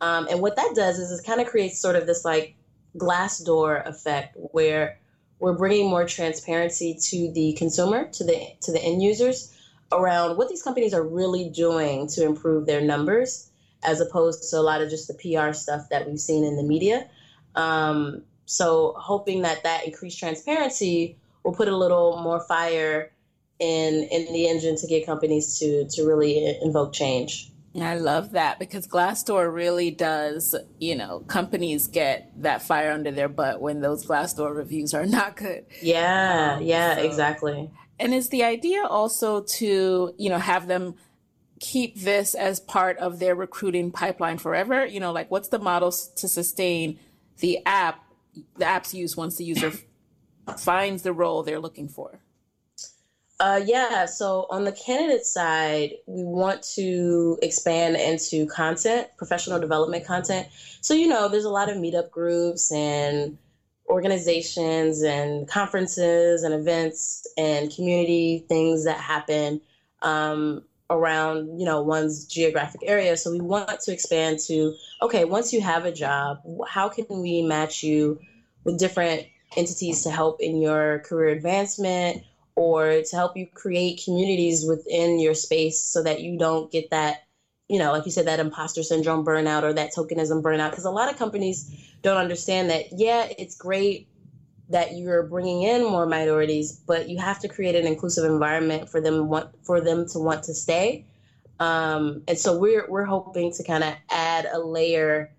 Um, 0.00 0.26
and 0.28 0.40
what 0.40 0.56
that 0.56 0.72
does 0.74 0.98
is 0.98 1.16
it 1.16 1.24
kind 1.24 1.40
of 1.40 1.46
creates 1.46 1.80
sort 1.80 1.94
of 1.94 2.06
this 2.06 2.24
like 2.24 2.56
Glassdoor 2.96 3.86
effect 3.86 4.36
where 4.36 4.98
we're 5.38 5.54
bringing 5.54 5.88
more 5.88 6.06
transparency 6.06 6.96
to 7.10 7.32
the 7.32 7.52
consumer, 7.54 8.06
to 8.12 8.24
the 8.24 8.46
to 8.62 8.72
the 8.72 8.80
end 8.80 9.02
users 9.02 9.52
around 9.90 10.36
what 10.36 10.48
these 10.48 10.62
companies 10.62 10.94
are 10.94 11.02
really 11.02 11.50
doing 11.50 12.06
to 12.08 12.24
improve 12.24 12.66
their 12.66 12.80
numbers 12.80 13.50
as 13.84 14.00
opposed 14.00 14.48
to 14.50 14.56
a 14.56 14.60
lot 14.62 14.80
of 14.80 14.88
just 14.88 15.08
the 15.08 15.14
PR 15.14 15.52
stuff 15.52 15.88
that 15.90 16.08
we've 16.08 16.20
seen 16.20 16.44
in 16.44 16.56
the 16.56 16.62
media. 16.62 17.08
Um, 17.54 18.22
so 18.46 18.94
hoping 18.96 19.42
that 19.42 19.62
that 19.64 19.86
increased 19.86 20.18
transparency 20.18 21.16
will 21.44 21.52
put 21.52 21.68
a 21.68 21.76
little 21.76 22.20
more 22.22 22.40
fire 22.40 23.12
in 23.58 24.08
in 24.10 24.32
the 24.32 24.48
engine 24.48 24.76
to 24.76 24.86
get 24.86 25.06
companies 25.06 25.58
to 25.58 25.86
to 25.90 26.04
really 26.04 26.58
invoke 26.62 26.92
change. 26.92 27.51
I 27.80 27.94
love 27.94 28.32
that 28.32 28.58
because 28.58 28.86
Glassdoor 28.86 29.52
really 29.52 29.90
does, 29.90 30.54
you 30.78 30.94
know, 30.94 31.20
companies 31.20 31.86
get 31.86 32.30
that 32.42 32.62
fire 32.62 32.92
under 32.92 33.10
their 33.10 33.28
butt 33.28 33.62
when 33.62 33.80
those 33.80 34.06
Glassdoor 34.06 34.54
reviews 34.54 34.92
are 34.92 35.06
not 35.18 35.36
good. 35.36 35.64
Yeah, 35.80 36.56
um, 36.58 36.62
yeah, 36.64 36.96
so. 36.96 37.02
exactly. 37.02 37.70
And 37.98 38.12
is 38.12 38.28
the 38.28 38.44
idea 38.44 38.84
also 38.84 39.42
to, 39.42 40.14
you 40.18 40.28
know, 40.28 40.38
have 40.38 40.66
them 40.66 40.96
keep 41.60 42.00
this 42.00 42.34
as 42.34 42.60
part 42.60 42.98
of 42.98 43.20
their 43.20 43.34
recruiting 43.34 43.90
pipeline 43.90 44.36
forever? 44.36 44.84
You 44.84 45.00
know, 45.00 45.12
like 45.12 45.30
what's 45.30 45.48
the 45.48 45.58
model 45.58 45.92
to 45.92 46.28
sustain 46.28 46.98
the 47.38 47.60
app, 47.64 48.04
the 48.58 48.66
app's 48.66 48.92
use 48.92 49.16
once 49.16 49.36
the 49.36 49.44
user 49.44 49.72
finds 50.58 51.02
the 51.02 51.12
role 51.12 51.42
they're 51.42 51.60
looking 51.60 51.88
for? 51.88 52.20
Uh, 53.40 53.60
yeah, 53.64 54.06
so 54.06 54.46
on 54.50 54.64
the 54.64 54.72
candidate 54.72 55.26
side, 55.26 55.94
we 56.06 56.22
want 56.22 56.62
to 56.62 57.38
expand 57.42 57.96
into 57.96 58.46
content, 58.46 59.08
professional 59.16 59.58
development 59.58 60.06
content. 60.06 60.46
So, 60.80 60.94
you 60.94 61.08
know, 61.08 61.28
there's 61.28 61.44
a 61.44 61.50
lot 61.50 61.68
of 61.68 61.76
meetup 61.76 62.10
groups 62.10 62.70
and 62.70 63.36
organizations 63.88 65.02
and 65.02 65.48
conferences 65.48 66.44
and 66.44 66.54
events 66.54 67.26
and 67.36 67.74
community 67.74 68.44
things 68.48 68.84
that 68.84 68.98
happen 68.98 69.60
um, 70.02 70.62
around 70.90 71.58
you 71.58 71.64
know 71.64 71.82
one's 71.82 72.26
geographic 72.26 72.80
area 72.84 73.16
so 73.16 73.30
we 73.30 73.40
want 73.40 73.80
to 73.80 73.92
expand 73.92 74.38
to 74.38 74.74
okay 75.00 75.24
once 75.24 75.52
you 75.52 75.60
have 75.60 75.84
a 75.84 75.92
job 75.92 76.38
how 76.68 76.88
can 76.88 77.06
we 77.08 77.42
match 77.42 77.82
you 77.82 78.20
with 78.64 78.78
different 78.78 79.26
entities 79.56 80.02
to 80.02 80.10
help 80.10 80.40
in 80.40 80.60
your 80.60 80.98
career 81.00 81.28
advancement 81.28 82.22
or 82.54 83.02
to 83.02 83.16
help 83.16 83.36
you 83.36 83.46
create 83.46 84.02
communities 84.04 84.64
within 84.66 85.18
your 85.18 85.34
space 85.34 85.80
so 85.80 86.02
that 86.02 86.20
you 86.20 86.38
don't 86.38 86.70
get 86.70 86.90
that 86.90 87.24
you 87.68 87.78
know 87.78 87.92
like 87.92 88.04
you 88.04 88.10
said 88.10 88.26
that 88.26 88.40
imposter 88.40 88.82
syndrome 88.82 89.24
burnout 89.24 89.62
or 89.62 89.72
that 89.72 89.94
tokenism 89.94 90.42
burnout 90.42 90.70
because 90.70 90.84
a 90.84 90.90
lot 90.90 91.10
of 91.10 91.18
companies 91.18 91.70
don't 92.02 92.18
understand 92.18 92.70
that 92.70 92.84
yeah 92.92 93.26
it's 93.38 93.56
great 93.56 94.08
that 94.72 94.96
you're 94.96 95.22
bringing 95.22 95.62
in 95.62 95.82
more 95.82 96.06
minorities, 96.06 96.72
but 96.72 97.08
you 97.08 97.18
have 97.18 97.38
to 97.40 97.48
create 97.48 97.74
an 97.74 97.86
inclusive 97.86 98.24
environment 98.24 98.88
for 98.88 99.00
them 99.00 99.28
want 99.28 99.50
for 99.64 99.80
them 99.80 100.06
to 100.08 100.18
want 100.18 100.42
to 100.44 100.54
stay. 100.54 101.06
Um, 101.60 102.22
and 102.26 102.36
so 102.36 102.58
we're 102.58 102.86
we're 102.88 103.04
hoping 103.04 103.52
to 103.52 103.62
kind 103.62 103.84
of 103.84 103.94
add 104.10 104.46
a 104.52 104.58
layer 104.58 105.30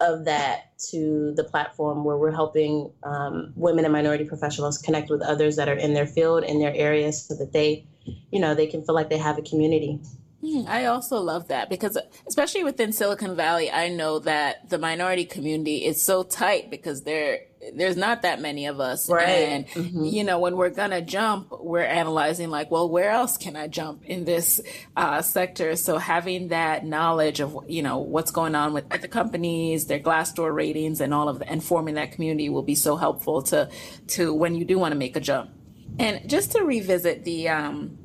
of 0.00 0.26
that 0.26 0.78
to 0.78 1.32
the 1.36 1.44
platform 1.44 2.04
where 2.04 2.16
we're 2.16 2.32
helping 2.32 2.92
um, 3.02 3.52
women 3.56 3.84
and 3.84 3.92
minority 3.92 4.24
professionals 4.24 4.78
connect 4.78 5.08
with 5.08 5.22
others 5.22 5.56
that 5.56 5.68
are 5.68 5.76
in 5.76 5.94
their 5.94 6.06
field 6.06 6.44
in 6.44 6.58
their 6.58 6.74
areas 6.74 7.24
so 7.26 7.34
that 7.34 7.52
they, 7.52 7.86
you 8.30 8.38
know, 8.38 8.54
they 8.54 8.66
can 8.66 8.84
feel 8.84 8.94
like 8.94 9.08
they 9.08 9.18
have 9.18 9.38
a 9.38 9.42
community. 9.42 10.00
Hmm, 10.42 10.64
I 10.68 10.84
also 10.84 11.18
love 11.18 11.48
that 11.48 11.70
because, 11.70 11.96
especially 12.28 12.62
within 12.62 12.92
Silicon 12.92 13.34
Valley, 13.34 13.70
I 13.70 13.88
know 13.88 14.18
that 14.20 14.68
the 14.68 14.78
minority 14.78 15.24
community 15.24 15.84
is 15.84 16.02
so 16.02 16.22
tight 16.22 16.70
because 16.70 17.02
there 17.02 17.40
there's 17.74 17.96
not 17.96 18.22
that 18.22 18.40
many 18.40 18.66
of 18.66 18.80
us, 18.80 19.08
right? 19.10 19.26
And 19.26 19.68
mm-hmm. 19.68 20.04
you 20.04 20.24
know, 20.24 20.38
when 20.38 20.56
we're 20.56 20.70
gonna 20.70 21.02
jump, 21.02 21.52
we're 21.60 21.84
analyzing 21.84 22.50
like, 22.50 22.70
well, 22.70 22.88
where 22.88 23.10
else 23.10 23.36
can 23.36 23.56
I 23.56 23.68
jump 23.68 24.04
in 24.04 24.24
this 24.24 24.60
uh, 24.96 25.22
sector? 25.22 25.76
So 25.76 25.98
having 25.98 26.48
that 26.48 26.84
knowledge 26.84 27.40
of 27.40 27.64
you 27.68 27.82
know 27.82 27.98
what's 27.98 28.30
going 28.30 28.54
on 28.54 28.72
with 28.72 28.88
the 28.88 29.08
companies, 29.08 29.86
their 29.86 30.00
Glassdoor 30.00 30.54
ratings, 30.54 31.00
and 31.00 31.12
all 31.12 31.28
of 31.28 31.40
that, 31.40 31.48
and 31.48 31.62
forming 31.62 31.94
that 31.94 32.12
community 32.12 32.48
will 32.48 32.62
be 32.62 32.74
so 32.74 32.96
helpful 32.96 33.42
to 33.42 33.68
to 34.08 34.32
when 34.32 34.54
you 34.54 34.64
do 34.64 34.78
want 34.78 34.92
to 34.92 34.98
make 34.98 35.16
a 35.16 35.20
jump. 35.20 35.50
And 35.98 36.28
just 36.28 36.52
to 36.52 36.62
revisit 36.62 37.24
the 37.24 37.48
um, 37.48 37.98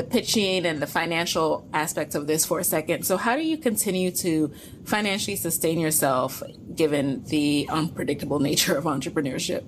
the 0.00 0.08
pitching 0.08 0.64
and 0.64 0.80
the 0.80 0.86
financial 0.86 1.68
aspects 1.74 2.14
of 2.14 2.26
this 2.26 2.46
for 2.46 2.58
a 2.58 2.64
second. 2.64 3.04
So, 3.04 3.18
how 3.18 3.36
do 3.36 3.42
you 3.42 3.58
continue 3.58 4.10
to 4.12 4.50
financially 4.84 5.36
sustain 5.36 5.78
yourself 5.78 6.42
given 6.74 7.22
the 7.24 7.68
unpredictable 7.70 8.40
nature 8.40 8.76
of 8.76 8.84
entrepreneurship? 8.84 9.64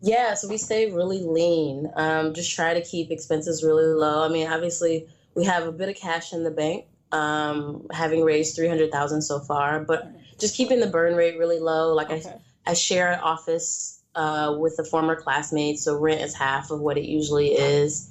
Yeah, 0.00 0.34
so 0.34 0.48
we 0.48 0.58
stay 0.58 0.92
really 0.92 1.22
lean. 1.22 1.90
Um, 1.96 2.34
just 2.34 2.54
try 2.54 2.74
to 2.74 2.82
keep 2.82 3.10
expenses 3.10 3.64
really 3.64 3.84
low. 3.84 4.24
I 4.24 4.28
mean, 4.28 4.46
obviously, 4.46 5.08
we 5.34 5.44
have 5.44 5.66
a 5.66 5.72
bit 5.72 5.88
of 5.88 5.96
cash 5.96 6.32
in 6.32 6.44
the 6.44 6.50
bank, 6.50 6.86
um, 7.10 7.86
having 7.90 8.22
raised 8.22 8.54
three 8.54 8.68
hundred 8.68 8.92
thousand 8.92 9.22
so 9.22 9.40
far, 9.40 9.80
but 9.80 10.08
just 10.38 10.56
keeping 10.56 10.78
the 10.78 10.86
burn 10.86 11.16
rate 11.16 11.36
really 11.36 11.58
low. 11.58 11.94
Like 11.94 12.10
okay. 12.10 12.36
I, 12.64 12.70
I 12.70 12.74
share 12.74 13.12
an 13.12 13.20
office 13.20 14.00
uh, 14.14 14.54
with 14.56 14.78
a 14.78 14.84
former 14.84 15.16
classmate, 15.16 15.80
so 15.80 15.98
rent 15.98 16.20
is 16.20 16.34
half 16.34 16.70
of 16.70 16.78
what 16.78 16.96
it 16.96 17.06
usually 17.06 17.48
is. 17.48 18.08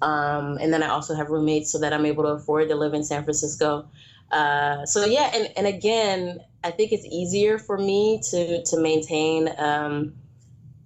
Um, 0.00 0.58
and 0.60 0.72
then 0.72 0.82
I 0.82 0.88
also 0.88 1.14
have 1.14 1.28
roommates 1.30 1.72
so 1.72 1.78
that 1.78 1.92
I'm 1.92 2.06
able 2.06 2.24
to 2.24 2.30
afford 2.30 2.68
to 2.68 2.76
live 2.76 2.94
in 2.94 3.04
San 3.04 3.24
Francisco. 3.24 3.88
Uh, 4.30 4.84
so 4.86 5.04
yeah, 5.04 5.30
and, 5.34 5.48
and 5.56 5.66
again, 5.66 6.40
I 6.62 6.70
think 6.70 6.92
it's 6.92 7.04
easier 7.06 7.58
for 7.58 7.78
me 7.78 8.20
to 8.30 8.62
to 8.62 8.80
maintain 8.80 9.48
um, 9.58 10.14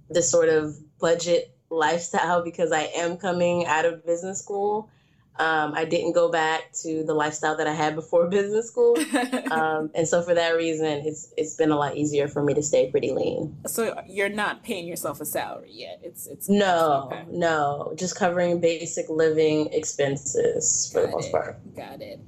this 0.09 0.31
sort 0.31 0.48
of 0.48 0.77
budget 0.98 1.57
lifestyle 1.70 2.42
because 2.44 2.72
I 2.72 2.90
am 2.96 3.16
coming 3.16 3.66
out 3.66 3.85
of 3.85 4.05
business 4.07 4.38
school. 4.38 4.90
Um, 5.38 5.73
I 5.75 5.87
didn't 5.87 6.12
go 6.12 6.31
back 6.31 6.73
to 6.83 7.05
the 7.05 7.14
lifestyle 7.14 7.57
that 7.57 7.66
I 7.66 7.73
had 7.73 7.95
before 7.95 8.29
business 8.31 8.68
school, 8.68 8.97
um, 9.51 9.90
and 9.95 10.07
so 10.07 10.23
for 10.23 10.35
that 10.35 10.51
reason, 10.57 11.03
it's 11.07 11.33
it's 11.37 11.57
been 11.57 11.71
a 11.71 11.77
lot 11.77 11.97
easier 11.97 12.29
for 12.29 12.42
me 12.42 12.55
to 12.55 12.62
stay 12.62 12.90
pretty 12.90 13.12
lean. 13.12 13.57
So 13.66 14.01
you're 14.07 14.29
not 14.29 14.62
paying 14.62 14.87
yourself 14.87 15.21
a 15.21 15.25
salary 15.25 15.73
yet. 15.73 16.01
It's 16.03 16.27
it's 16.27 16.49
no, 16.49 17.11
okay. 17.12 17.25
no, 17.31 17.95
just 17.97 18.16
covering 18.16 18.61
basic 18.61 19.09
living 19.09 19.73
expenses 19.73 20.90
for 20.92 21.01
Got 21.01 21.07
the 21.07 21.12
most 21.12 21.29
it. 21.29 21.33
part. 21.33 21.75
Got 21.77 22.03
it. 22.03 22.21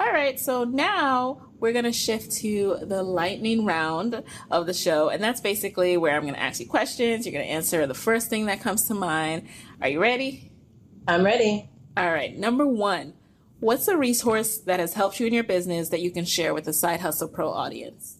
All 0.00 0.10
right, 0.10 0.40
so 0.40 0.64
now 0.64 1.46
we're 1.60 1.72
going 1.72 1.84
to 1.84 1.92
shift 1.92 2.32
to 2.38 2.78
the 2.82 3.04
lightning 3.04 3.64
round 3.64 4.24
of 4.50 4.66
the 4.66 4.74
show. 4.74 5.08
And 5.10 5.22
that's 5.22 5.40
basically 5.40 5.96
where 5.96 6.16
I'm 6.16 6.22
going 6.22 6.34
to 6.34 6.42
ask 6.42 6.58
you 6.58 6.66
questions. 6.66 7.24
You're 7.24 7.34
going 7.34 7.46
to 7.46 7.50
answer 7.52 7.86
the 7.86 7.94
first 7.94 8.28
thing 8.28 8.46
that 8.46 8.60
comes 8.60 8.88
to 8.88 8.94
mind. 8.94 9.46
Are 9.80 9.88
you 9.88 10.00
ready? 10.00 10.50
I'm 11.06 11.24
ready. 11.24 11.68
All 11.94 12.10
right. 12.10 12.36
Number 12.36 12.66
one, 12.66 13.12
what's 13.60 13.86
a 13.86 13.96
resource 13.98 14.56
that 14.58 14.80
has 14.80 14.94
helped 14.94 15.20
you 15.20 15.26
in 15.26 15.34
your 15.34 15.44
business 15.44 15.90
that 15.90 16.00
you 16.00 16.10
can 16.10 16.24
share 16.24 16.54
with 16.54 16.64
the 16.64 16.72
Side 16.72 17.00
Hustle 17.00 17.28
Pro 17.28 17.50
audience? 17.50 18.16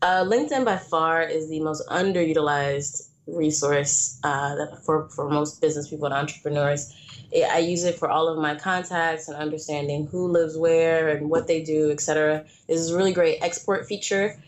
Uh, 0.00 0.24
LinkedIn 0.24 0.64
by 0.64 0.78
far 0.78 1.22
is 1.22 1.48
the 1.48 1.60
most 1.60 1.88
underutilized 1.88 3.08
resource 3.28 4.18
uh, 4.24 4.66
for, 4.84 5.08
for 5.10 5.30
most 5.30 5.60
business 5.60 5.88
people 5.88 6.06
and 6.06 6.14
entrepreneurs. 6.14 6.92
I 7.32 7.58
use 7.58 7.84
it 7.84 7.98
for 7.98 8.10
all 8.10 8.26
of 8.26 8.36
my 8.38 8.56
contacts 8.56 9.28
and 9.28 9.36
understanding 9.36 10.06
who 10.08 10.26
lives 10.26 10.56
where 10.56 11.08
and 11.10 11.30
what 11.30 11.46
they 11.46 11.62
do, 11.62 11.92
etc. 11.92 12.44
This 12.66 12.80
is 12.80 12.90
a 12.90 12.96
really 12.96 13.12
great 13.12 13.38
export 13.42 13.86
feature 13.86 14.42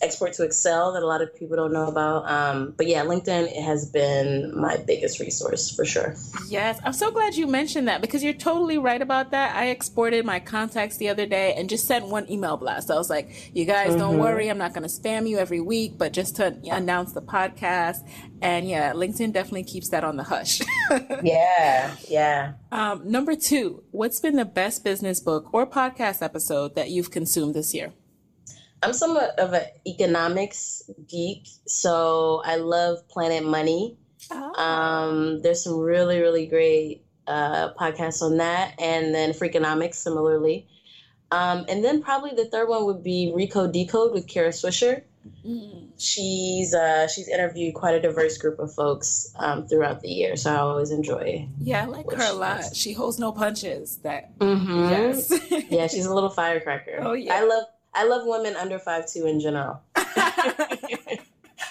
export 0.00 0.32
to 0.34 0.44
Excel 0.44 0.92
that 0.92 1.02
a 1.02 1.06
lot 1.06 1.20
of 1.20 1.34
people 1.34 1.56
don't 1.56 1.72
know 1.72 1.86
about. 1.86 2.28
Um, 2.30 2.74
but 2.76 2.86
yeah, 2.86 3.04
LinkedIn 3.04 3.54
has 3.62 3.90
been 3.90 4.58
my 4.58 4.76
biggest 4.86 5.20
resource 5.20 5.74
for 5.74 5.84
sure. 5.84 6.16
Yes, 6.48 6.80
I'm 6.84 6.92
so 6.92 7.10
glad 7.10 7.34
you 7.34 7.46
mentioned 7.46 7.88
that 7.88 8.00
because 8.00 8.24
you're 8.24 8.32
totally 8.32 8.78
right 8.78 9.00
about 9.00 9.30
that. 9.32 9.54
I 9.54 9.66
exported 9.66 10.24
my 10.24 10.40
contacts 10.40 10.96
the 10.96 11.08
other 11.08 11.26
day 11.26 11.54
and 11.54 11.68
just 11.68 11.86
sent 11.86 12.06
one 12.06 12.30
email 12.30 12.56
blast. 12.56 12.90
I 12.90 12.94
was 12.94 13.10
like, 13.10 13.50
"You 13.54 13.64
guys, 13.64 13.90
mm-hmm. 13.90 13.98
don't 13.98 14.18
worry, 14.18 14.48
I'm 14.48 14.58
not 14.58 14.72
going 14.72 14.88
to 14.88 14.88
spam 14.88 15.28
you 15.28 15.38
every 15.38 15.60
week, 15.60 15.98
but 15.98 16.12
just 16.12 16.36
to 16.36 16.56
announce 16.70 17.12
the 17.12 17.22
podcast." 17.22 17.98
And 18.40 18.68
yeah, 18.68 18.92
LinkedIn 18.92 19.32
definitely 19.32 19.64
keeps 19.64 19.88
that 19.90 20.04
on 20.04 20.16
the 20.16 20.24
hush. 20.24 20.60
yeah, 21.22 21.96
yeah. 22.08 22.52
Um, 22.72 23.10
number 23.10 23.34
two, 23.36 23.84
what's 23.90 24.20
been 24.20 24.36
the 24.36 24.44
best 24.44 24.84
business 24.84 25.20
book 25.20 25.52
or 25.52 25.66
podcast 25.66 26.22
episode 26.22 26.74
that 26.74 26.90
you've 26.90 27.10
consumed 27.10 27.54
this 27.54 27.74
year? 27.74 27.92
I'm 28.84 28.92
somewhat 28.92 29.38
of 29.38 29.54
an 29.54 29.64
economics 29.86 30.82
geek, 31.08 31.48
so 31.66 32.42
I 32.44 32.56
love 32.56 33.08
Planet 33.08 33.42
Money. 33.42 33.96
Oh. 34.30 34.54
Um, 34.62 35.42
there's 35.42 35.64
some 35.64 35.78
really, 35.78 36.20
really 36.20 36.46
great 36.46 37.06
uh, 37.26 37.72
podcasts 37.72 38.20
on 38.20 38.36
that, 38.36 38.74
and 38.78 39.14
then 39.14 39.32
Freakonomics 39.32 39.94
similarly. 39.94 40.68
Um, 41.30 41.64
and 41.68 41.82
then 41.82 42.02
probably 42.02 42.32
the 42.34 42.44
third 42.44 42.68
one 42.68 42.84
would 42.84 43.02
be 43.02 43.32
Recode 43.34 43.72
Decode 43.72 44.12
with 44.12 44.28
Kara 44.28 44.50
Swisher. 44.50 45.02
Mm. 45.46 45.88
She's 45.98 46.74
uh, 46.74 47.08
she's 47.08 47.28
interviewed 47.28 47.74
quite 47.74 47.94
a 47.94 48.02
diverse 48.02 48.36
group 48.36 48.58
of 48.58 48.74
folks 48.74 49.32
um, 49.36 49.66
throughout 49.66 50.02
the 50.02 50.08
year, 50.10 50.36
so 50.36 50.52
I 50.52 50.58
always 50.58 50.90
enjoy. 50.90 51.48
Yeah, 51.58 51.84
I 51.84 51.86
like 51.86 52.10
her 52.10 52.30
a 52.30 52.34
lot. 52.34 52.58
Does. 52.58 52.76
She 52.76 52.92
holds 52.92 53.18
no 53.18 53.32
punches. 53.32 53.96
That 54.02 54.38
mm-hmm. 54.38 54.90
yes, 54.90 55.32
yeah, 55.70 55.86
she's 55.86 56.04
a 56.04 56.14
little 56.14 56.28
firecracker. 56.28 56.98
Oh 57.00 57.14
yeah, 57.14 57.36
I 57.36 57.46
love 57.46 57.64
I 57.94 58.04
love 58.04 58.22
women 58.26 58.56
under 58.56 58.78
five 58.78 59.10
two 59.10 59.26
in 59.26 59.40
general. 59.40 59.80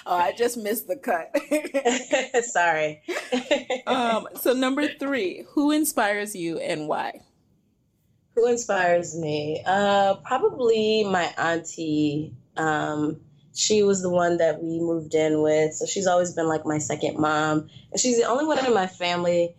oh, 0.06 0.16
I 0.16 0.32
just 0.32 0.56
missed 0.56 0.88
the 0.88 0.96
cut. 0.96 1.34
Sorry. 2.44 3.02
um, 3.86 4.28
so 4.34 4.52
number 4.52 4.88
three, 4.88 5.44
who 5.50 5.70
inspires 5.70 6.34
you 6.34 6.58
and 6.58 6.88
why? 6.88 7.20
Who 8.34 8.46
inspires 8.48 9.16
me? 9.16 9.62
Uh, 9.64 10.14
probably 10.24 11.04
my 11.04 11.32
auntie. 11.38 12.34
Um, 12.56 13.20
she 13.54 13.84
was 13.84 14.02
the 14.02 14.10
one 14.10 14.38
that 14.38 14.62
we 14.62 14.80
moved 14.80 15.14
in 15.14 15.40
with, 15.40 15.74
so 15.74 15.86
she's 15.86 16.08
always 16.08 16.32
been 16.32 16.48
like 16.48 16.66
my 16.66 16.78
second 16.78 17.18
mom, 17.18 17.68
and 17.92 18.00
she's 18.00 18.16
the 18.16 18.24
only 18.24 18.44
one 18.44 18.64
in 18.64 18.74
my 18.74 18.88
family 18.88 19.54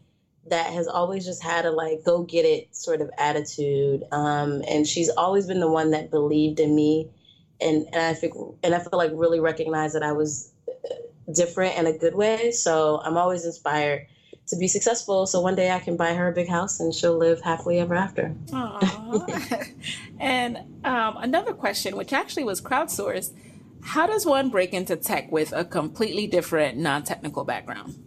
that 0.48 0.72
has 0.72 0.88
always 0.88 1.26
just 1.26 1.44
had 1.44 1.66
a 1.66 1.72
like 1.72 2.04
go 2.04 2.24
get 2.24 2.46
it 2.46 2.76
sort 2.76 3.02
of 3.02 3.10
attitude 3.18 4.04
um, 4.12 4.62
and 4.68 4.88
she's 4.88 5.10
always 5.10 5.48
been 5.48 5.60
the 5.60 5.70
one 5.70 5.92
that 5.92 6.12
believed 6.12 6.60
in 6.60 6.76
me 6.76 7.10
and 7.62 7.86
and 7.88 8.02
i 8.02 8.14
think 8.14 8.34
and 8.64 8.76
i 8.76 8.80
feel 8.80 8.98
like 8.98 9.12
really 9.14 9.40
recognized 9.40 9.96
that 9.96 10.04
i 10.04 10.12
was 10.12 10.52
uh, 10.68 11.32
different 11.34 11.78
in 11.78 11.88
a 11.88 11.98
good 11.98 12.16
way 12.16 12.52
so 12.52 13.02
i'm 13.04 13.18
always 13.18 13.46
inspired 13.46 14.06
to 14.48 14.56
be 14.58 14.68
successful 14.68 15.26
so 15.26 15.42
one 15.42 15.56
day 15.56 15.72
i 15.72 15.80
can 15.80 15.98
buy 15.98 16.14
her 16.14 16.28
a 16.28 16.34
big 16.34 16.48
house 16.48 16.80
and 16.80 16.94
she'll 16.94 17.18
live 17.18 17.42
happily 17.42 17.80
ever 17.80 17.96
after. 17.96 18.36
And 20.20 20.58
um, 20.84 21.18
another 21.18 21.54
question 21.54 21.96
which 21.98 22.14
actually 22.14 22.44
was 22.44 22.62
crowdsourced 22.62 23.34
how 23.82 24.08
does 24.08 24.26
one 24.26 24.50
break 24.50 24.74
into 24.74 24.96
tech 24.96 25.32
with 25.32 25.54
a 25.54 25.64
completely 25.64 26.26
different 26.26 26.78
non-technical 26.78 27.44
background 27.44 28.05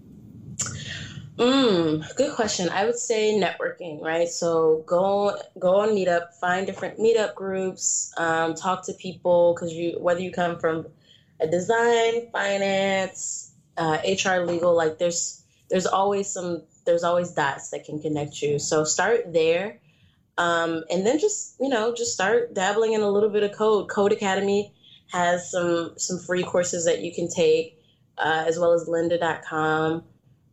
Mm, 1.38 2.16
good 2.16 2.34
question. 2.34 2.68
I 2.68 2.84
would 2.84 2.98
say 2.98 3.32
networking, 3.38 4.02
right? 4.02 4.28
So 4.28 4.82
go 4.86 5.36
go 5.56 5.76
on 5.76 5.90
Meetup, 5.90 6.34
find 6.40 6.66
different 6.66 6.98
Meetup 6.98 7.36
groups, 7.36 8.12
um, 8.16 8.54
talk 8.54 8.84
to 8.86 8.92
people 8.94 9.54
because 9.54 9.72
you 9.72 9.98
whether 10.00 10.20
you 10.20 10.32
come 10.32 10.58
from 10.58 10.88
a 11.38 11.46
design, 11.46 12.28
finance, 12.32 13.52
uh, 13.76 13.98
HR, 14.04 14.46
legal, 14.46 14.76
like 14.76 14.98
there's 14.98 15.44
there's 15.70 15.86
always 15.86 16.28
some 16.28 16.64
there's 16.84 17.04
always 17.04 17.30
dots 17.30 17.70
that 17.70 17.84
can 17.84 18.00
connect 18.00 18.42
you. 18.42 18.58
So 18.58 18.82
start 18.82 19.32
there, 19.32 19.78
um, 20.38 20.82
and 20.90 21.06
then 21.06 21.20
just 21.20 21.54
you 21.60 21.68
know 21.68 21.94
just 21.94 22.12
start 22.14 22.52
dabbling 22.52 22.94
in 22.94 23.00
a 23.02 23.08
little 23.08 23.30
bit 23.30 23.44
of 23.44 23.52
code. 23.52 23.86
Codecademy 23.86 24.72
has 25.12 25.52
some 25.52 25.92
some 25.98 26.18
free 26.18 26.42
courses 26.42 26.86
that 26.86 27.00
you 27.00 27.14
can 27.14 27.28
take, 27.28 27.78
uh, 28.18 28.44
as 28.48 28.58
well 28.58 28.72
as 28.72 28.88
Lynda.com 28.88 30.02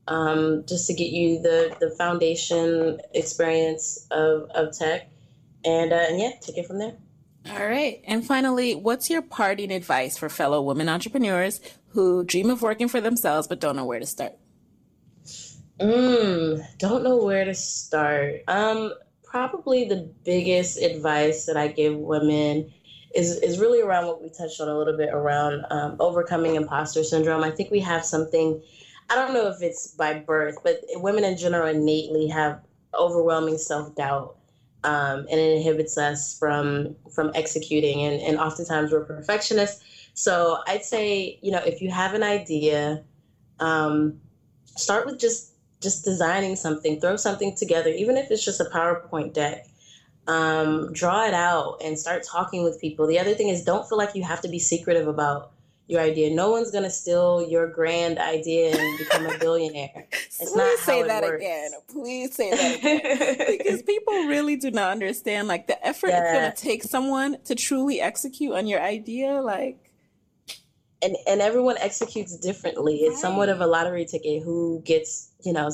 um, 0.08 0.64
just 0.68 0.88
to 0.88 0.94
get 0.94 1.10
you 1.10 1.42
the, 1.42 1.76
the 1.80 1.92
foundation 1.92 3.00
experience 3.14 4.08
of, 4.12 4.50
of 4.52 4.78
tech. 4.78 5.10
And, 5.64 5.92
uh, 5.92 6.06
and 6.10 6.20
yeah, 6.20 6.32
take 6.42 6.58
it 6.58 6.68
from 6.68 6.80
there. 6.80 6.96
All 7.50 7.66
right. 7.66 8.02
And 8.06 8.26
finally, 8.26 8.74
what's 8.74 9.10
your 9.10 9.22
parting 9.22 9.72
advice 9.72 10.18
for 10.18 10.30
fellow 10.30 10.62
women 10.62 10.90
entrepreneurs 10.90 11.62
who 11.90 12.24
dream 12.24 12.50
of 12.50 12.62
working 12.62 12.88
for 12.88 13.00
themselves 13.02 13.48
but 13.48 13.60
don't 13.60 13.76
know 13.76 13.86
where 13.86 14.00
to 14.00 14.06
start? 14.06 14.34
Mm, 15.80 16.64
don't 16.78 17.04
know 17.04 17.18
where 17.18 17.46
to 17.46 17.54
start. 17.54 18.42
Um, 18.48 18.94
probably 19.24 19.88
the 19.88 20.10
biggest 20.24 20.82
advice 20.82 21.46
that 21.46 21.58
I 21.58 21.68
give 21.68 21.96
women 21.96 22.72
is 23.14 23.38
is 23.38 23.60
really 23.60 23.82
around 23.82 24.08
what 24.08 24.22
we 24.22 24.30
touched 24.30 24.60
on 24.60 24.68
a 24.68 24.78
little 24.78 24.98
bit 24.98 25.10
around 25.10 25.66
um, 25.70 25.98
overcoming 26.00 26.56
imposter 26.56 27.04
syndrome. 27.04 27.44
I 27.44 27.52
think 27.52 27.72
we 27.72 27.80
have 27.82 28.06
something 28.06 28.62
I 29.10 29.16
don't 29.16 29.34
know 29.34 29.48
if 29.48 29.62
it's 29.62 29.88
by 29.88 30.20
birth, 30.20 30.58
but 30.64 30.82
women 30.96 31.24
in 31.24 31.38
general 31.38 31.68
innately 31.68 32.28
have 32.28 32.62
overwhelming 32.98 33.58
self 33.58 33.96
doubt. 33.96 34.36
Um, 34.84 35.26
and 35.32 35.40
it 35.40 35.58
inhibits 35.58 35.98
us 35.98 36.38
from 36.38 36.96
from 37.14 37.32
executing 37.34 38.04
and, 38.04 38.22
and 38.22 38.38
oftentimes 38.38 38.92
we're 38.92 39.04
perfectionists 39.04 39.84
so 40.14 40.60
i'd 40.68 40.84
say 40.84 41.40
you 41.42 41.52
know 41.52 41.58
if 41.66 41.82
you 41.82 41.90
have 41.90 42.14
an 42.14 42.22
idea 42.22 43.04
um, 43.60 44.20
start 44.76 45.08
with 45.08 45.20
just 45.20 45.54
just 45.82 46.06
designing 46.06 46.56
something 46.56 47.00
throw 47.00 47.16
something 47.16 47.56
together 47.56 47.90
even 47.90 48.16
if 48.16 48.30
it's 48.30 48.46
just 48.46 48.60
a 48.62 48.66
powerpoint 48.66 49.34
deck 49.34 49.66
um, 50.28 50.94
draw 50.94 51.26
it 51.26 51.34
out 51.34 51.82
and 51.84 51.98
start 51.98 52.22
talking 52.24 52.64
with 52.64 52.80
people 52.80 53.08
the 53.08 53.18
other 53.18 53.34
thing 53.34 53.50
is 53.50 53.64
don't 53.64 53.90
feel 53.90 53.98
like 53.98 54.14
you 54.14 54.22
have 54.24 54.42
to 54.42 54.48
be 54.48 54.60
secretive 54.60 55.08
about 55.08 55.52
your 55.88 56.02
idea. 56.02 56.34
No 56.34 56.50
one's 56.50 56.72
gonna 56.72 56.90
steal 56.90 57.48
your 57.48 57.68
grand 57.68 58.18
idea 58.18 58.76
and 58.76 58.98
become 58.98 59.26
a 59.28 59.38
billionaire. 59.38 60.08
It's 60.38 60.52
Please 60.52 60.58
not 60.58 60.80
say 60.80 61.04
that 61.04 61.24
works. 61.24 61.42
again. 61.42 61.72
Please 61.88 62.36
say 62.36 62.52
that 62.52 62.76
again. 62.80 63.58
because 63.58 63.82
people 63.84 64.14
really 64.26 64.58
do 64.58 64.70
not 64.70 64.92
understand 64.92 65.48
like 65.48 65.68
the 65.68 65.86
effort 65.86 66.10
yeah. 66.10 66.24
it's 66.24 66.34
gonna 66.34 66.56
take 66.56 66.84
someone 66.84 67.38
to 67.46 67.56
truly 67.56 68.02
execute 68.02 68.54
on 68.54 68.68
your 68.68 68.82
idea. 68.82 69.42
Like 69.42 69.92
and 71.02 71.16
and 71.28 71.42
everyone 71.42 71.78
executes 71.80 72.36
differently. 72.38 72.98
It's 72.98 73.16
right. 73.16 73.22
somewhat 73.22 73.50
of 73.50 73.62
a 73.62 73.68
lottery 73.68 74.06
ticket 74.06 74.44
who 74.44 74.82
gets, 74.84 75.30
you 75.44 75.54
know, 75.54 75.70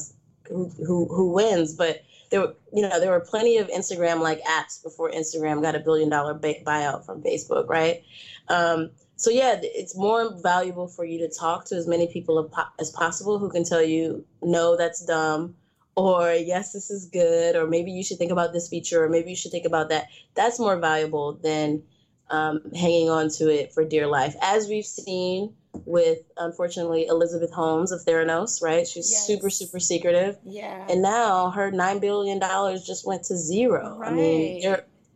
who 0.47 0.69
who 0.85 1.07
who 1.07 1.31
wins, 1.31 1.73
but 1.73 2.03
there 2.29 2.41
were, 2.41 2.55
you 2.73 2.81
know, 2.81 2.99
there 2.99 3.11
were 3.11 3.19
plenty 3.19 3.57
of 3.57 3.67
Instagram 3.69 4.21
like 4.21 4.41
apps 4.43 4.81
before 4.81 5.11
Instagram 5.11 5.61
got 5.61 5.75
a 5.75 5.79
billion 5.79 6.09
dollar 6.09 6.33
buyout 6.33 7.05
from 7.05 7.21
Facebook, 7.21 7.67
right? 7.67 8.03
Um, 8.47 8.91
so 9.21 9.29
yeah, 9.29 9.59
it's 9.61 9.95
more 9.95 10.35
valuable 10.41 10.87
for 10.87 11.05
you 11.05 11.19
to 11.19 11.29
talk 11.29 11.65
to 11.65 11.75
as 11.75 11.87
many 11.87 12.07
people 12.11 12.51
as 12.79 12.89
possible 12.89 13.37
who 13.37 13.51
can 13.51 13.63
tell 13.63 13.83
you, 13.83 14.25
no, 14.41 14.75
that's 14.75 15.05
dumb, 15.05 15.55
or 15.95 16.31
yes, 16.31 16.73
this 16.73 16.89
is 16.89 17.05
good, 17.05 17.55
or 17.55 17.67
maybe 17.67 17.91
you 17.91 18.03
should 18.03 18.17
think 18.17 18.31
about 18.31 18.51
this 18.51 18.67
feature, 18.67 19.03
or 19.03 19.09
maybe 19.09 19.29
you 19.29 19.35
should 19.35 19.51
think 19.51 19.67
about 19.67 19.89
that. 19.89 20.07
That's 20.33 20.57
more 20.59 20.75
valuable 20.75 21.33
than 21.33 21.83
um, 22.31 22.71
hanging 22.73 23.11
on 23.11 23.29
to 23.37 23.47
it 23.47 23.73
for 23.73 23.85
dear 23.85 24.07
life, 24.07 24.35
as 24.41 24.67
we've 24.67 24.85
seen 24.85 25.53
with 25.85 26.17
unfortunately 26.35 27.05
Elizabeth 27.05 27.51
Holmes 27.51 27.91
of 27.91 28.01
Theranos, 28.01 28.59
right? 28.63 28.87
She's 28.87 29.11
yes. 29.11 29.27
super, 29.27 29.51
super 29.51 29.79
secretive. 29.79 30.39
Yeah. 30.43 30.87
And 30.89 31.03
now 31.03 31.51
her 31.51 31.69
nine 31.69 31.99
billion 31.99 32.39
dollars 32.39 32.83
just 32.83 33.05
went 33.05 33.25
to 33.25 33.37
zero. 33.37 33.99
Right. 33.99 34.11
I 34.11 34.15
mean, 34.15 34.61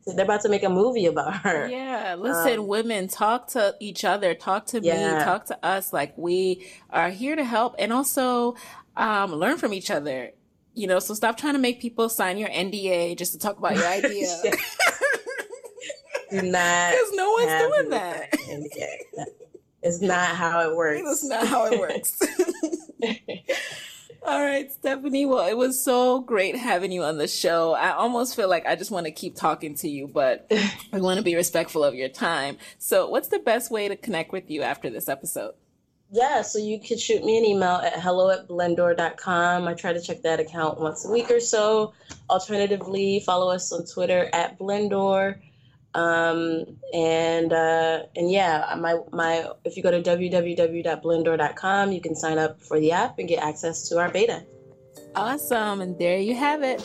they're 0.05 0.25
about 0.25 0.41
to 0.41 0.49
make 0.49 0.63
a 0.63 0.69
movie 0.69 1.07
about 1.07 1.35
her. 1.43 1.67
Yeah, 1.67 2.15
listen, 2.15 2.59
um, 2.59 2.67
women, 2.67 3.07
talk 3.07 3.47
to 3.49 3.75
each 3.79 4.05
other, 4.05 4.33
talk 4.33 4.67
to 4.67 4.81
yeah. 4.81 5.17
me, 5.17 5.23
talk 5.23 5.45
to 5.45 5.65
us. 5.65 5.91
Like 5.91 6.17
we 6.17 6.67
are 6.89 7.09
here 7.09 7.35
to 7.35 7.43
help, 7.43 7.75
and 7.79 7.91
also 7.91 8.55
um, 8.95 9.33
learn 9.33 9.57
from 9.57 9.73
each 9.73 9.89
other. 9.89 10.31
You 10.73 10.87
know, 10.87 10.99
so 10.99 11.13
stop 11.13 11.37
trying 11.37 11.53
to 11.53 11.59
make 11.59 11.79
people 11.79 12.09
sign 12.09 12.37
your 12.37 12.49
NDA 12.49 13.17
just 13.17 13.31
to 13.33 13.39
talk 13.39 13.57
about 13.57 13.75
your 13.75 13.87
idea. 13.87 14.27
Do 16.31 16.41
not, 16.41 16.91
because 16.91 17.11
no 17.13 17.31
one's 17.31 17.61
doing 17.61 17.89
that. 17.91 18.31
NDA. 18.31 19.25
It's 19.83 20.01
not 20.01 20.35
how 20.35 20.67
it 20.69 20.75
works. 20.75 21.01
It's 21.05 21.23
not 21.23 21.47
how 21.47 21.67
it 21.67 21.79
works. 21.79 22.19
All 24.27 24.43
right, 24.43 24.71
Stephanie. 24.71 25.27
Well, 25.27 25.47
it 25.47 25.55
was 25.55 25.83
so 25.83 26.19
great 26.19 26.55
having 26.55 26.91
you 26.91 27.03
on 27.03 27.19
the 27.19 27.27
show. 27.27 27.73
I 27.73 27.91
almost 27.91 28.35
feel 28.35 28.49
like 28.49 28.65
I 28.65 28.75
just 28.75 28.89
want 28.89 29.05
to 29.05 29.11
keep 29.11 29.35
talking 29.35 29.75
to 29.75 29.87
you, 29.87 30.07
but 30.07 30.51
I 30.93 30.99
want 30.99 31.17
to 31.17 31.23
be 31.23 31.35
respectful 31.35 31.83
of 31.83 31.93
your 31.93 32.09
time. 32.09 32.57
So, 32.79 33.07
what's 33.07 33.27
the 33.27 33.37
best 33.37 33.69
way 33.69 33.87
to 33.87 33.95
connect 33.95 34.31
with 34.31 34.49
you 34.49 34.63
after 34.63 34.89
this 34.89 35.07
episode? 35.07 35.53
Yeah, 36.11 36.41
so 36.41 36.57
you 36.57 36.79
could 36.79 36.99
shoot 36.99 37.23
me 37.23 37.37
an 37.37 37.45
email 37.45 37.75
at 37.75 37.99
hello 37.99 38.31
at 38.31 38.47
blendoor.com. 38.47 39.67
I 39.67 39.73
try 39.75 39.93
to 39.93 40.01
check 40.01 40.23
that 40.23 40.39
account 40.39 40.79
once 40.79 41.05
a 41.05 41.11
week 41.11 41.29
or 41.29 41.39
so. 41.39 41.93
Alternatively, 42.27 43.19
follow 43.19 43.51
us 43.51 43.71
on 43.71 43.85
Twitter 43.85 44.29
at 44.33 44.57
Blendoor. 44.57 45.39
Um, 45.95 46.65
and 46.93 47.51
uh, 47.53 48.03
and 48.15 48.29
yeah, 48.29 48.75
my 48.77 48.99
my 49.11 49.49
if 49.63 49.77
you 49.77 49.83
go 49.83 49.89
to 49.91 50.01
www.blendoor.com, 50.01 51.91
you 51.91 52.01
can 52.01 52.15
sign 52.15 52.37
up 52.37 52.61
for 52.61 52.79
the 52.79 52.91
app 52.91 53.17
and 53.17 53.27
get 53.27 53.41
access 53.41 53.87
to 53.89 53.97
our 53.97 54.09
beta. 54.09 54.45
Awesome, 55.15 55.81
and 55.81 55.97
there 55.97 56.19
you 56.19 56.35
have 56.35 56.61
it. 56.63 56.81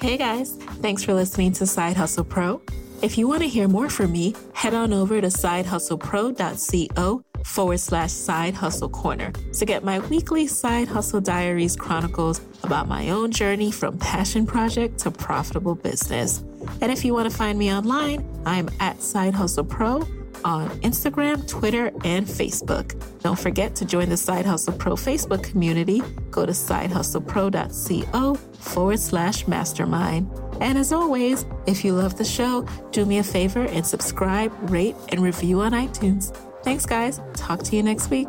Hey 0.00 0.16
guys, 0.16 0.56
thanks 0.82 1.04
for 1.04 1.14
listening 1.14 1.52
to 1.52 1.66
Side 1.66 1.96
Hustle 1.96 2.24
Pro. 2.24 2.60
If 3.00 3.16
you 3.16 3.28
want 3.28 3.42
to 3.42 3.48
hear 3.48 3.68
more 3.68 3.88
from 3.88 4.12
me, 4.12 4.34
head 4.52 4.74
on 4.74 4.92
over 4.92 5.20
to 5.20 5.28
sidehustlepro.co 5.28 7.24
forward 7.44 7.80
slash 7.80 8.12
side 8.12 8.54
hustle 8.54 8.88
corner 8.88 9.32
to 9.52 9.64
get 9.64 9.84
my 9.84 9.98
weekly 9.98 10.46
side 10.46 10.88
hustle 10.88 11.20
diaries 11.20 11.76
chronicles 11.76 12.40
about 12.62 12.88
my 12.88 13.10
own 13.10 13.30
journey 13.30 13.70
from 13.70 13.98
passion 13.98 14.46
project 14.46 14.98
to 14.98 15.10
profitable 15.10 15.74
business. 15.74 16.42
And 16.80 16.92
if 16.92 17.04
you 17.04 17.14
want 17.14 17.30
to 17.30 17.36
find 17.36 17.58
me 17.58 17.72
online, 17.72 18.28
I'm 18.46 18.68
at 18.80 19.02
Side 19.02 19.34
Hustle 19.34 19.64
Pro 19.64 20.06
on 20.44 20.70
Instagram, 20.80 21.46
Twitter, 21.48 21.88
and 22.04 22.26
Facebook. 22.26 22.94
Don't 23.22 23.38
forget 23.38 23.74
to 23.76 23.84
join 23.84 24.08
the 24.08 24.16
Side 24.16 24.46
Hustle 24.46 24.72
Pro 24.72 24.94
Facebook 24.94 25.42
community. 25.42 26.02
Go 26.30 26.46
to 26.46 26.52
sidehustlepro.co 26.52 28.34
forward 28.34 28.98
slash 28.98 29.46
mastermind. 29.46 30.30
And 30.60 30.76
as 30.78 30.92
always, 30.92 31.46
if 31.66 31.84
you 31.84 31.94
love 31.94 32.16
the 32.18 32.24
show, 32.24 32.66
do 32.90 33.06
me 33.06 33.18
a 33.18 33.22
favor 33.22 33.64
and 33.64 33.86
subscribe, 33.86 34.52
rate, 34.70 34.96
and 35.08 35.22
review 35.22 35.60
on 35.60 35.72
iTunes. 35.72 36.36
Thanks, 36.62 36.86
guys. 36.86 37.20
Talk 37.34 37.62
to 37.64 37.76
you 37.76 37.82
next 37.82 38.10
week. 38.10 38.28